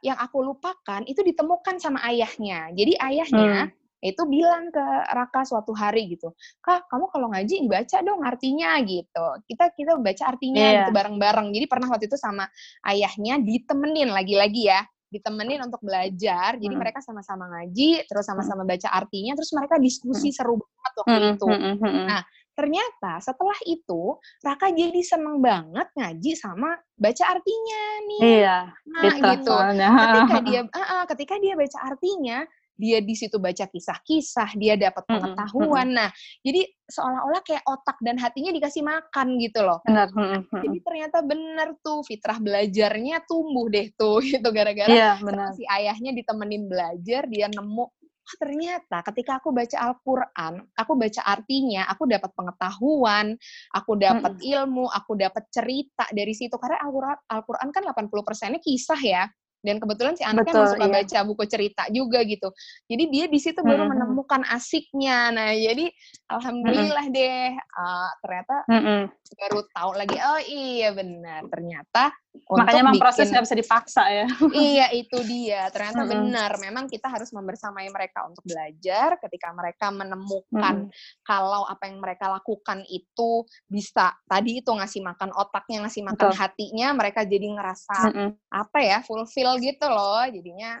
yang 0.00 0.16
aku 0.16 0.40
lupakan 0.40 1.04
itu 1.04 1.20
ditemukan 1.20 1.76
sama 1.76 2.00
ayahnya. 2.08 2.72
Jadi 2.72 2.96
ayahnya 2.96 3.68
mm 3.68 3.79
itu 4.00 4.22
bilang 4.24 4.72
ke 4.72 4.84
Raka 5.12 5.44
suatu 5.44 5.76
hari 5.76 6.08
gitu, 6.16 6.32
kak 6.64 6.88
kamu 6.88 7.06
kalau 7.12 7.28
ngaji 7.32 7.68
dibaca 7.68 7.98
dong 8.00 8.20
artinya 8.24 8.80
gitu. 8.80 9.26
Kita 9.44 9.72
kita 9.76 10.00
baca 10.00 10.24
artinya 10.24 10.60
yeah. 10.60 10.76
gitu 10.84 10.90
bareng-bareng. 10.96 11.52
Jadi 11.52 11.66
pernah 11.68 11.88
waktu 11.92 12.08
itu 12.08 12.16
sama 12.16 12.48
ayahnya 12.88 13.38
ditemenin 13.44 14.08
lagi-lagi 14.08 14.72
ya 14.72 14.80
ditemenin 15.10 15.60
untuk 15.66 15.82
belajar. 15.82 16.56
Jadi 16.56 16.70
hmm. 16.70 16.80
mereka 16.80 17.02
sama-sama 17.02 17.50
ngaji, 17.50 18.06
terus 18.06 18.24
sama-sama 18.24 18.62
baca 18.62 18.88
artinya, 18.94 19.34
terus 19.34 19.50
mereka 19.52 19.76
diskusi 19.82 20.30
hmm. 20.30 20.36
seru 20.38 20.54
banget 20.56 20.92
waktu 21.02 21.10
hmm. 21.18 21.32
itu. 21.34 21.46
Hmm. 21.50 21.76
Hmm. 21.82 22.04
Nah, 22.06 22.22
ternyata 22.54 23.12
setelah 23.18 23.58
itu 23.66 24.02
Raka 24.40 24.70
jadi 24.70 25.02
seneng 25.02 25.42
banget 25.42 25.90
ngaji 25.98 26.32
sama 26.38 26.78
baca 26.94 27.24
artinya 27.26 27.82
nih. 28.06 28.20
Iya. 28.22 28.58
Nah, 28.86 29.02
gitu. 29.18 29.50
Soalnya. 29.50 29.88
Ketika 29.90 30.38
dia 30.48 30.60
uh, 30.62 30.80
uh, 30.80 31.02
ketika 31.10 31.34
dia 31.42 31.54
baca 31.58 31.78
artinya, 31.82 32.38
dia 32.80 33.04
di 33.04 33.12
situ 33.12 33.36
baca 33.36 33.68
kisah-kisah, 33.68 34.56
dia 34.56 34.80
dapat 34.80 35.04
pengetahuan. 35.04 35.92
Nah, 35.92 36.08
jadi 36.40 36.64
seolah-olah 36.88 37.44
kayak 37.44 37.64
otak 37.68 38.00
dan 38.00 38.16
hatinya 38.16 38.50
dikasih 38.56 38.80
makan 38.80 39.36
gitu 39.36 39.60
loh. 39.60 39.84
Benar. 39.84 40.08
Jadi 40.48 40.78
ternyata 40.80 41.20
benar 41.20 41.76
tuh 41.84 42.00
fitrah 42.08 42.40
belajarnya 42.40 43.28
tumbuh 43.28 43.68
deh 43.68 43.92
tuh 43.94 44.24
gitu 44.32 44.48
gara-gara 44.48 44.88
iya, 44.88 45.20
si 45.52 45.68
ayahnya 45.68 46.16
ditemenin 46.16 46.64
belajar, 46.66 47.28
dia 47.28 47.46
nemu 47.52 47.84
oh, 47.84 48.36
ternyata 48.38 49.02
ketika 49.10 49.42
aku 49.42 49.50
baca 49.50 49.76
Al-Quran, 49.90 50.52
aku 50.78 50.92
baca 50.94 51.22
artinya, 51.26 51.82
aku 51.90 52.06
dapat 52.06 52.30
pengetahuan, 52.32 53.34
aku 53.74 53.92
dapat 53.98 54.38
hmm. 54.38 54.50
ilmu, 54.54 54.86
aku 54.86 55.18
dapat 55.18 55.50
cerita 55.50 56.06
dari 56.14 56.30
situ. 56.30 56.54
Karena 56.54 56.78
Al-Quran 57.26 57.68
kan 57.74 57.82
80%-nya 57.82 58.60
kisah 58.62 59.00
ya 59.02 59.24
dan 59.60 59.76
kebetulan 59.76 60.14
si 60.16 60.24
anaknya 60.24 60.54
Betul, 60.56 60.70
suka 60.72 60.86
iya. 60.88 60.94
baca 60.96 61.18
buku 61.28 61.44
cerita 61.44 61.82
juga 61.92 62.18
gitu 62.24 62.48
jadi 62.88 63.04
dia 63.12 63.24
di 63.28 63.38
situ 63.38 63.60
baru 63.60 63.84
hmm. 63.84 63.92
menemukan 63.92 64.42
asiknya 64.48 65.30
nah 65.32 65.52
jadi 65.52 65.86
alhamdulillah 66.32 67.06
hmm. 67.08 67.14
deh 67.14 67.48
uh, 67.56 68.10
ternyata 68.24 68.54
hmm. 68.68 69.02
baru 69.36 69.60
tahu 69.76 69.90
lagi 69.96 70.16
oh 70.16 70.40
iya 70.48 70.88
benar 70.96 71.44
ternyata 71.52 72.12
makanya 72.30 72.82
memang 72.86 73.02
proses 73.02 73.26
nggak 73.26 73.46
bisa 73.46 73.58
dipaksa 73.58 74.02
ya 74.06 74.26
iya 74.54 74.86
itu 74.94 75.18
dia 75.26 75.66
ternyata 75.74 76.06
hmm. 76.06 76.10
benar 76.10 76.50
memang 76.62 76.86
kita 76.86 77.10
harus 77.10 77.34
membersamai 77.34 77.90
mereka 77.90 78.26
untuk 78.26 78.46
belajar 78.46 79.18
ketika 79.18 79.50
mereka 79.50 79.90
menemukan 79.90 80.86
hmm. 80.86 80.90
kalau 81.26 81.66
apa 81.66 81.90
yang 81.90 81.98
mereka 81.98 82.30
lakukan 82.30 82.86
itu 82.86 83.42
bisa 83.66 84.14
tadi 84.30 84.62
itu 84.62 84.70
ngasih 84.70 85.02
makan 85.02 85.34
otaknya 85.34 85.86
ngasih 85.86 86.02
makan 86.06 86.30
Betul. 86.30 86.38
hatinya 86.38 86.88
mereka 86.94 87.26
jadi 87.26 87.46
ngerasa 87.50 87.98
hmm. 88.14 88.30
apa 88.54 88.78
ya 88.78 88.98
fulfill 89.02 89.58
gitu 89.58 89.86
loh 89.90 90.22
jadinya 90.30 90.78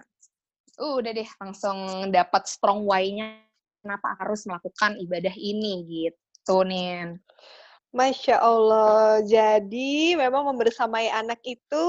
uh, 0.78 0.94
udah 1.02 1.12
deh 1.14 1.30
langsung 1.42 1.78
dapat 2.14 2.46
strong 2.46 2.86
why-nya 2.86 3.42
kenapa 3.82 4.14
harus 4.22 4.46
melakukan 4.46 4.94
ibadah 5.02 5.34
ini 5.34 5.82
gitu 5.86 6.62
nih 6.62 7.18
Masya 7.90 8.38
Allah. 8.38 9.18
Jadi 9.26 10.14
memang 10.14 10.46
membersamai 10.54 11.10
anak 11.10 11.42
itu 11.42 11.86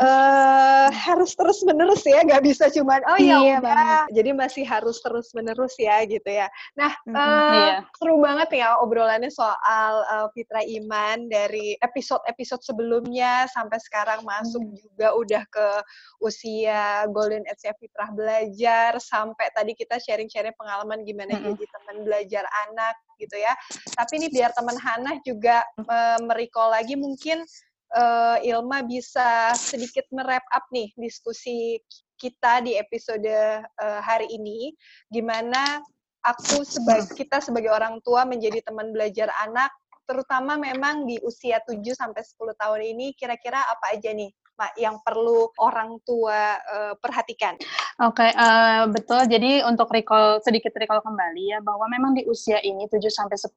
uh, 0.00 0.88
harus 1.06 1.36
terus 1.36 1.60
menerus 1.68 2.02
ya, 2.08 2.24
nggak 2.24 2.44
bisa 2.44 2.72
cuman 2.72 3.04
oh 3.04 3.18
ya 3.20 3.36
iya, 3.40 3.56
udah. 3.60 4.00
Jadi 4.12 4.30
masih 4.32 4.64
harus 4.64 4.96
terus 5.04 5.30
menerus 5.36 5.76
ya 5.76 6.00
gitu 6.08 6.24
ya. 6.24 6.48
Nah 6.80 6.92
mm-hmm, 7.04 7.16
uh, 7.16 7.52
iya. 7.52 7.76
seru 8.00 8.16
banget 8.20 8.64
ya 8.64 8.80
obrolannya 8.80 9.28
soal 9.28 10.04
uh, 10.08 10.28
Fitra 10.32 10.64
Iman 10.64 11.28
dari 11.28 11.76
episode-episode 11.84 12.64
sebelumnya 12.64 13.44
sampai 13.52 13.76
sekarang 13.76 14.24
masuk 14.24 14.64
mm. 14.64 14.76
juga 14.80 15.08
udah 15.14 15.42
ke 15.52 15.68
usia 16.24 17.04
Golden 17.12 17.44
Age 17.44 17.76
Fitrah 17.76 18.08
belajar 18.12 18.96
sampai 18.96 19.52
tadi 19.52 19.76
kita 19.76 20.00
sharing-sharing 20.00 20.56
pengalaman 20.56 21.04
gimana 21.04 21.36
mm-hmm. 21.36 21.52
jadi 21.52 21.64
teman 21.68 21.96
belajar 22.08 22.44
anak 22.68 22.96
gitu 23.16 23.36
ya. 23.36 23.52
Tapi 23.96 24.22
ini 24.22 24.28
biar 24.32 24.52
teman 24.52 24.76
Hana 24.76 25.18
juga 25.24 25.64
uh, 25.88 26.20
lagi 26.70 26.94
mungkin 26.94 27.44
uh, 27.94 28.38
Ilma 28.42 28.82
bisa 28.82 29.54
sedikit 29.54 30.04
merap 30.10 30.42
up 30.50 30.66
nih 30.72 30.90
diskusi 30.98 31.78
kita 32.16 32.64
di 32.64 32.74
episode 32.80 33.28
uh, 33.28 34.00
hari 34.00 34.26
ini 34.32 34.72
gimana 35.12 35.84
aku 36.24 36.64
sebagai 36.64 37.12
kita 37.12 37.44
sebagai 37.44 37.70
orang 37.70 38.00
tua 38.02 38.24
menjadi 38.24 38.64
teman 38.64 38.90
belajar 38.90 39.28
anak 39.44 39.70
terutama 40.06 40.56
memang 40.56 41.04
di 41.04 41.18
usia 41.26 41.60
7 41.66 41.82
sampai 41.92 42.22
10 42.22 42.62
tahun 42.62 42.80
ini 42.96 43.06
kira-kira 43.18 43.58
apa 43.58 43.98
aja 43.98 44.14
nih 44.14 44.30
yang 44.76 45.00
perlu 45.04 45.52
orang 45.60 46.00
tua 46.04 46.56
uh, 46.60 46.94
perhatikan? 46.98 47.56
Oke, 48.02 48.28
okay, 48.28 48.30
uh, 48.36 48.88
betul. 48.88 49.24
Jadi 49.28 49.64
untuk 49.64 49.88
recall 49.92 50.40
sedikit 50.44 50.72
recall 50.76 51.00
kembali 51.00 51.56
ya 51.56 51.58
bahwa 51.64 51.88
memang 51.88 52.12
di 52.12 52.24
usia 52.28 52.60
ini 52.60 52.84
7 52.88 53.00
sampai 53.08 53.36
10 53.36 53.52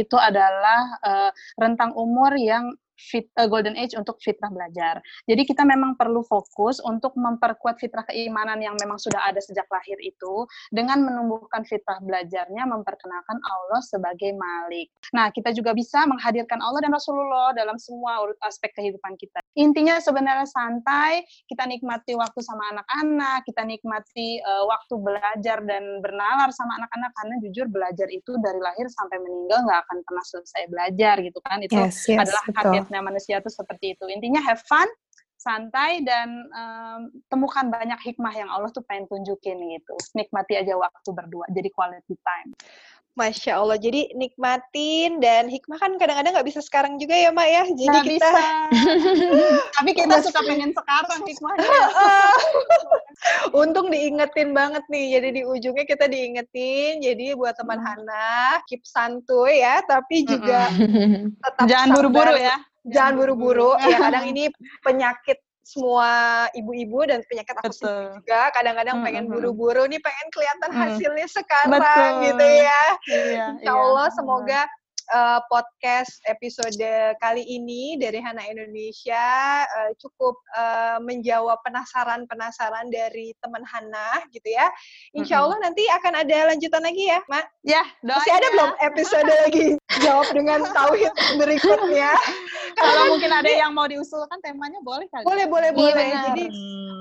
itu 0.00 0.16
adalah 0.16 0.80
uh, 1.04 1.30
rentang 1.60 1.92
umur 1.96 2.32
yang 2.36 2.72
fit, 3.02 3.26
uh, 3.34 3.50
golden 3.50 3.74
age 3.74 3.98
untuk 3.98 4.22
fitrah 4.22 4.48
belajar. 4.52 5.02
Jadi 5.26 5.42
kita 5.42 5.66
memang 5.66 5.98
perlu 5.98 6.22
fokus 6.22 6.78
untuk 6.78 7.18
memperkuat 7.18 7.82
fitrah 7.82 8.06
keimanan 8.06 8.62
yang 8.62 8.78
memang 8.78 9.02
sudah 9.02 9.26
ada 9.26 9.42
sejak 9.42 9.66
lahir 9.66 9.98
itu 9.98 10.46
dengan 10.70 11.02
menumbuhkan 11.02 11.66
fitrah 11.66 11.98
belajarnya 11.98 12.62
memperkenalkan 12.70 13.38
Allah 13.42 13.80
sebagai 13.82 14.30
Malik. 14.38 14.94
Nah, 15.10 15.34
kita 15.34 15.50
juga 15.50 15.74
bisa 15.74 16.06
menghadirkan 16.06 16.62
Allah 16.62 16.86
dan 16.86 16.94
Rasulullah 16.94 17.50
dalam 17.56 17.76
semua 17.82 18.22
aspek 18.46 18.70
kehidupan 18.78 19.18
kita. 19.18 19.41
Intinya 19.52 20.00
sebenarnya 20.00 20.48
santai, 20.48 21.28
kita 21.44 21.68
nikmati 21.68 22.16
waktu 22.16 22.40
sama 22.40 22.72
anak-anak, 22.72 23.44
kita 23.44 23.62
nikmati 23.68 24.40
uh, 24.40 24.64
waktu 24.64 24.94
belajar 24.96 25.60
dan 25.68 26.00
bernalar 26.00 26.48
sama 26.56 26.80
anak-anak 26.80 27.10
karena 27.12 27.34
jujur 27.44 27.66
belajar 27.68 28.08
itu 28.08 28.32
dari 28.40 28.60
lahir 28.60 28.88
sampai 28.88 29.20
meninggal 29.20 29.68
nggak 29.68 29.80
akan 29.84 29.98
pernah 30.08 30.24
selesai 30.24 30.62
belajar 30.72 31.14
gitu 31.20 31.38
kan. 31.44 31.60
Itu 31.60 31.76
yes, 31.76 32.08
yes, 32.08 32.24
adalah 32.24 32.42
betul 32.48 33.00
manusia 33.04 33.44
itu 33.44 33.50
seperti 33.52 33.92
itu. 33.98 34.04
Intinya 34.08 34.40
have 34.40 34.62
fun, 34.64 34.88
santai 35.42 36.06
dan 36.06 36.46
um, 36.54 37.10
temukan 37.26 37.66
banyak 37.66 37.98
hikmah 37.98 38.30
yang 38.30 38.46
Allah 38.46 38.70
tuh 38.70 38.86
pengen 38.86 39.10
tunjukin 39.10 39.58
gitu. 39.58 39.94
Nikmati 40.14 40.62
aja 40.62 40.78
waktu 40.78 41.10
berdua, 41.10 41.50
jadi 41.50 41.66
quality 41.74 42.14
time. 42.22 42.54
Masya 43.12 43.60
Allah, 43.60 43.76
jadi 43.76 44.08
nikmatin 44.16 45.20
dan 45.20 45.44
hikmah 45.44 45.76
kan 45.76 46.00
kadang-kadang 46.00 46.32
nggak 46.32 46.48
bisa 46.48 46.64
sekarang 46.64 46.96
juga 46.96 47.12
ya 47.12 47.28
Mak 47.28 47.44
ya. 47.44 47.64
Jadi 47.68 47.92
nah, 47.92 48.04
kita, 48.08 48.28
bisa. 48.32 48.44
tapi 49.76 49.90
kita 49.92 50.16
suka 50.24 50.40
pengen 50.48 50.72
sekarang 50.72 51.20
hikmahnya. 51.28 51.68
Untung 53.60 53.92
diingetin 53.92 54.56
banget 54.56 54.80
nih, 54.88 55.20
jadi 55.20 55.28
di 55.28 55.42
ujungnya 55.44 55.84
kita 55.84 56.08
diingetin. 56.08 57.04
Jadi 57.04 57.36
buat 57.36 57.52
teman 57.52 57.84
hmm. 57.84 57.84
Hana, 57.84 58.64
keep 58.64 58.80
santuy 58.88 59.60
ya, 59.60 59.84
tapi 59.84 60.24
juga 60.24 60.72
tetap 61.44 61.68
jangan 61.68 61.92
buru-buru 61.92 62.32
ya. 62.40 62.56
Jangan 62.86 63.14
buru-buru. 63.18 63.74
ya 63.90 63.96
kadang 63.98 64.26
ini 64.26 64.50
penyakit 64.82 65.38
semua 65.62 66.50
ibu-ibu 66.58 67.06
dan 67.06 67.22
penyakit 67.30 67.54
aku 67.54 67.70
sendiri 67.70 68.18
juga 68.18 68.50
kadang-kadang 68.50 68.98
mm 68.98 69.02
-hmm. 69.06 69.14
pengen 69.14 69.24
buru-buru 69.30 69.86
nih 69.86 70.02
pengen 70.02 70.28
kelihatan 70.34 70.70
hasilnya 70.74 71.26
sekarang 71.30 71.78
Betul. 71.78 72.10
gitu 72.26 72.46
ya. 72.50 72.84
Iya, 73.06 73.44
Insya 73.62 73.72
Allah 73.72 74.06
iya. 74.10 74.16
semoga 74.18 74.60
uh, 75.10 75.42
podcast 75.50 76.22
episode 76.30 76.78
kali 77.18 77.42
ini 77.42 77.98
dari 77.98 78.22
Hana 78.22 78.46
Indonesia 78.46 79.64
uh, 79.66 79.90
cukup 79.98 80.38
uh, 80.54 80.98
menjawab 81.02 81.58
penasaran-penasaran 81.66 82.92
dari 82.92 83.34
teman 83.42 83.66
Hana 83.66 84.22
gitu 84.30 84.46
ya. 84.46 84.70
Insya 85.16 85.42
Allah 85.42 85.58
nanti 85.62 85.82
akan 85.90 86.22
ada 86.22 86.54
lanjutan 86.54 86.82
lagi 86.86 87.10
ya, 87.10 87.20
Mak? 87.26 87.46
Ya, 87.66 87.84
doanya. 88.04 88.18
Masih 88.20 88.32
ada 88.32 88.46
belum 88.52 88.72
episode 88.78 89.30
lagi 89.46 89.66
jawab 90.04 90.28
dengan 90.36 90.60
tauhid 90.70 91.12
berikutnya? 91.40 92.12
Kalau 92.76 93.02
mungkin 93.16 93.30
ada 93.32 93.50
yang 93.50 93.72
mau 93.72 93.88
diusulkan 93.88 94.38
temanya 94.44 94.78
boleh 94.84 95.08
kali. 95.08 95.24
Boleh, 95.24 95.46
boleh, 95.48 95.70
iya, 95.70 95.76
boleh. 95.76 96.06
Jadi 96.30 96.44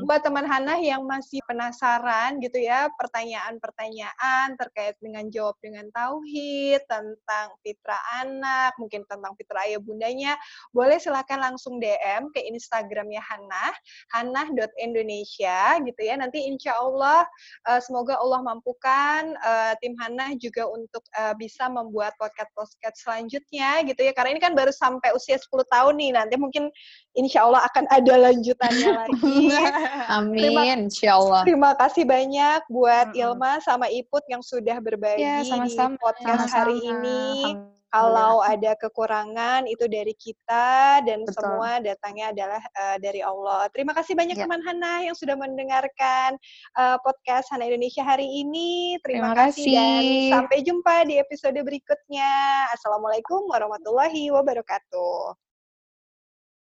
Hmm. 0.01 0.07
Buat 0.07 0.23
teman 0.23 0.47
Hana 0.47 0.79
yang 0.79 1.03
masih 1.03 1.43
penasaran 1.43 2.39
gitu 2.39 2.63
ya, 2.63 2.87
pertanyaan-pertanyaan 2.95 4.55
terkait 4.55 4.95
dengan 5.03 5.27
jawab 5.27 5.59
dengan 5.59 5.91
tauhid, 5.91 6.79
tentang 6.87 7.51
fitrah 7.59 7.90
anak, 8.21 8.75
mungkin 8.77 9.03
tentang 9.07 9.33
fitrah 9.35 9.65
ayah 9.67 9.81
bundanya, 9.81 10.37
boleh 10.71 10.97
silakan 10.99 11.41
langsung 11.41 11.79
DM 11.79 12.29
ke 12.31 12.39
Instagramnya 12.51 13.19
Hana, 13.23 13.65
hana.indonesia 14.13 15.79
gitu 15.83 16.01
ya. 16.01 16.15
Nanti 16.19 16.45
insya 16.45 16.77
Allah 16.77 17.25
uh, 17.67 17.81
semoga 17.81 18.17
Allah 18.19 18.41
mampukan 18.43 19.33
uh, 19.41 19.73
tim 19.79 19.95
Hana 19.99 20.35
juga 20.37 20.67
untuk 20.67 21.03
uh, 21.17 21.33
bisa 21.35 21.67
membuat 21.67 22.15
podcast-podcast 22.19 22.97
selanjutnya 23.01 23.83
gitu 23.87 24.01
ya. 24.03 24.13
Karena 24.15 24.37
ini 24.37 24.41
kan 24.41 24.53
baru 24.53 24.71
sampai 24.71 25.11
usia 25.15 25.39
10 25.39 25.49
tahun 25.67 25.93
nih, 25.97 26.11
nanti 26.15 26.35
mungkin 26.37 26.69
insya 27.15 27.43
Allah 27.43 27.61
akan 27.67 27.85
ada 27.91 28.13
lanjutannya 28.29 28.89
lagi. 29.03 29.51
Amin, 30.07 30.39
terima, 30.39 30.61
insya 30.87 31.19
Allah. 31.19 31.43
Terima 31.43 31.71
kasih 31.75 32.03
banyak 32.07 32.61
buat 32.71 33.11
Ilma 33.15 33.59
sama 33.63 33.91
Iput 33.91 34.23
yang 34.31 34.43
sudah 34.43 34.79
berbagi 34.79 35.23
ya, 35.23 35.43
sama 35.43 35.67
-sama. 35.67 35.95
di 35.95 35.99
podcast 35.99 36.39
sama 36.39 36.47
-sama. 36.47 36.57
hari 36.63 36.77
ini. 36.79 37.21
Kalau 37.91 38.39
ada 38.39 38.71
kekurangan 38.79 39.67
itu 39.67 39.83
dari 39.91 40.15
kita 40.15 41.03
dan 41.03 41.27
Betul. 41.27 41.35
semua 41.35 41.83
datangnya 41.83 42.31
adalah 42.31 42.63
uh, 42.63 42.97
dari 43.03 43.19
Allah. 43.19 43.67
Terima 43.75 43.91
kasih 43.91 44.15
banyak 44.15 44.39
ya. 44.39 44.47
teman 44.47 44.63
Hana 44.63 45.03
yang 45.03 45.11
sudah 45.11 45.35
mendengarkan 45.35 46.39
uh, 46.79 46.95
podcast 47.03 47.51
Hana 47.51 47.67
Indonesia 47.67 47.99
hari 47.99 48.31
ini. 48.47 48.95
Terima, 49.03 49.35
Terima 49.35 49.51
kasih. 49.51 49.67
kasih 49.67 49.75
dan 49.75 50.03
sampai 50.39 50.57
jumpa 50.63 50.95
di 51.03 51.19
episode 51.19 51.59
berikutnya. 51.59 52.31
Assalamualaikum 52.71 53.51
warahmatullahi 53.51 54.31
wabarakatuh. 54.31 55.50